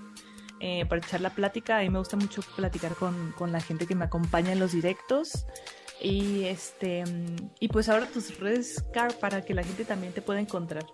Eh, 0.61 0.85
para 0.85 1.01
echar 1.01 1.19
la 1.21 1.31
plática, 1.31 1.77
a 1.77 1.81
mí 1.81 1.89
me 1.89 1.99
gusta 1.99 2.15
mucho 2.15 2.41
platicar 2.55 2.95
con, 2.95 3.33
con 3.33 3.51
la 3.51 3.59
gente 3.59 3.85
que 3.87 3.95
me 3.95 4.05
acompaña 4.05 4.53
en 4.53 4.59
los 4.59 4.71
directos. 4.71 5.45
Y 6.01 6.43
este 6.43 7.03
y 7.59 7.67
pues 7.69 7.89
ahora 7.89 8.07
tus 8.07 8.37
redes 8.39 8.83
Car 8.93 9.17
para 9.17 9.43
que 9.43 9.53
la 9.53 9.63
gente 9.63 9.85
también 9.85 10.13
te 10.13 10.21
pueda 10.21 10.39
encontrar. 10.39 10.85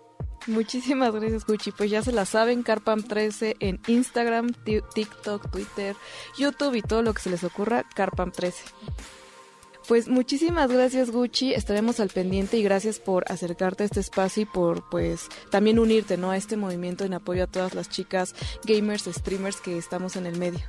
Muchísimas 0.46 1.12
gracias, 1.14 1.46
Gucci. 1.46 1.70
Pues 1.70 1.90
ya 1.90 2.02
se 2.02 2.12
la 2.12 2.24
saben, 2.24 2.64
Carpam13 2.64 3.56
en 3.60 3.80
Instagram, 3.86 4.52
TikTok, 4.94 5.50
Twitter, 5.50 5.94
YouTube 6.36 6.74
y 6.74 6.82
todo 6.82 7.02
lo 7.02 7.14
que 7.14 7.22
se 7.22 7.30
les 7.30 7.44
ocurra, 7.44 7.84
Carpam13. 7.94 8.54
Pues 9.88 10.08
muchísimas 10.08 10.70
gracias 10.70 11.10
Gucci, 11.10 11.54
estaremos 11.54 11.98
al 11.98 12.08
pendiente 12.08 12.56
y 12.56 12.62
gracias 12.62 13.00
por 13.00 13.24
acercarte 13.30 13.82
a 13.82 13.86
este 13.86 13.98
espacio 13.98 14.44
y 14.44 14.46
por 14.46 14.88
pues 14.88 15.28
también 15.50 15.80
unirte 15.80 16.16
¿no? 16.16 16.30
a 16.30 16.36
este 16.36 16.56
movimiento 16.56 17.04
en 17.04 17.14
apoyo 17.14 17.44
a 17.44 17.46
todas 17.48 17.74
las 17.74 17.90
chicas 17.90 18.34
gamers, 18.64 19.04
streamers 19.12 19.60
que 19.60 19.76
estamos 19.76 20.14
en 20.14 20.26
el 20.26 20.38
medio. 20.38 20.60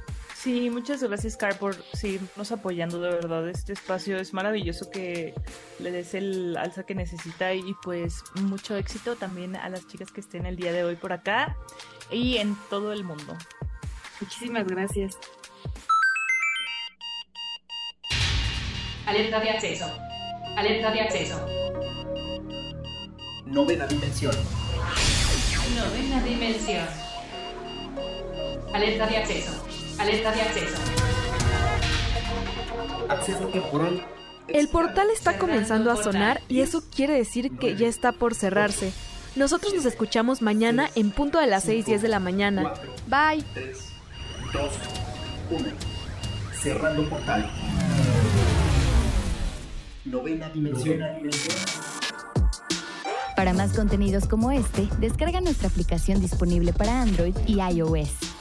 Sí, 0.44 0.70
muchas 0.70 1.02
gracias, 1.02 1.38
Car, 1.38 1.58
por 1.58 1.74
seguirnos 1.94 2.52
apoyando, 2.52 3.00
de 3.00 3.12
verdad. 3.12 3.48
Este 3.48 3.72
espacio 3.72 4.18
es 4.18 4.34
maravilloso 4.34 4.90
que 4.90 5.34
le 5.80 5.90
des 5.90 6.14
el 6.16 6.58
alza 6.58 6.86
que 6.86 6.96
necesita 6.96 7.54
y 7.54 7.74
pues 7.82 8.26
mucho 8.42 8.76
éxito 8.76 9.16
también 9.16 9.56
a 9.56 9.70
las 9.70 9.88
chicas 9.88 10.12
que 10.12 10.20
estén 10.20 10.46
el 10.46 10.58
día 10.58 10.74
de 10.74 10.84
hoy 10.84 10.98
por 10.98 11.14
acá 11.14 11.56
y 12.12 12.40
en 12.40 12.58
todo 12.70 12.92
el 12.92 13.06
mundo. 13.06 13.38
Muchísimas 14.20 14.68
gracias. 14.68 15.18
Alerta 19.06 19.40
de 19.40 19.50
acceso. 19.50 19.86
Alerta 20.58 20.92
de 20.92 21.00
acceso. 21.00 21.46
Novena 23.46 23.88
dimensión. 23.88 24.36
Novena 25.74 26.22
dimensión. 26.22 26.88
Alerta 28.74 29.08
de 29.08 29.18
acceso. 29.18 29.73
Alerta 30.00 30.32
de 30.32 30.42
acceso. 30.42 30.76
Acceso 33.10 33.48
temporal. 33.48 34.06
El 34.48 34.68
portal 34.68 35.08
está 35.14 35.38
comenzando 35.38 35.92
a 35.92 35.96
sonar 35.96 36.42
y 36.50 36.62
eso 36.62 36.84
quiere 36.94 37.14
decir 37.14 37.58
que 37.58 37.76
ya 37.76 37.88
está 37.88 38.12
por 38.12 38.36
cerrarse. 38.36 38.92
Nosotros 39.36 39.74
nos 39.74 39.86
escuchamos 39.86 40.42
mañana 40.42 40.90
en 40.96 41.12
punto 41.12 41.40
de 41.40 41.48
las 41.48 41.68
6:10 41.68 42.02
de 42.02 42.08
la 42.08 42.20
mañana. 42.20 42.74
Bye. 43.08 43.44
3, 43.54 43.78
2, 44.54 44.72
1. 45.52 45.70
Cerrando 46.62 47.10
portal. 47.10 47.50
Novena 50.06 50.50
dimensión. 50.50 51.00
Para 53.36 53.54
más 53.54 53.74
contenidos 53.74 54.28
como 54.28 54.52
este, 54.52 54.88
descarga 55.00 55.42
nuestra 55.42 55.68
aplicación 55.68 56.20
disponible 56.20 56.74
para 56.74 57.02
Android 57.02 57.36
y 57.48 57.60
iOS 57.60 58.33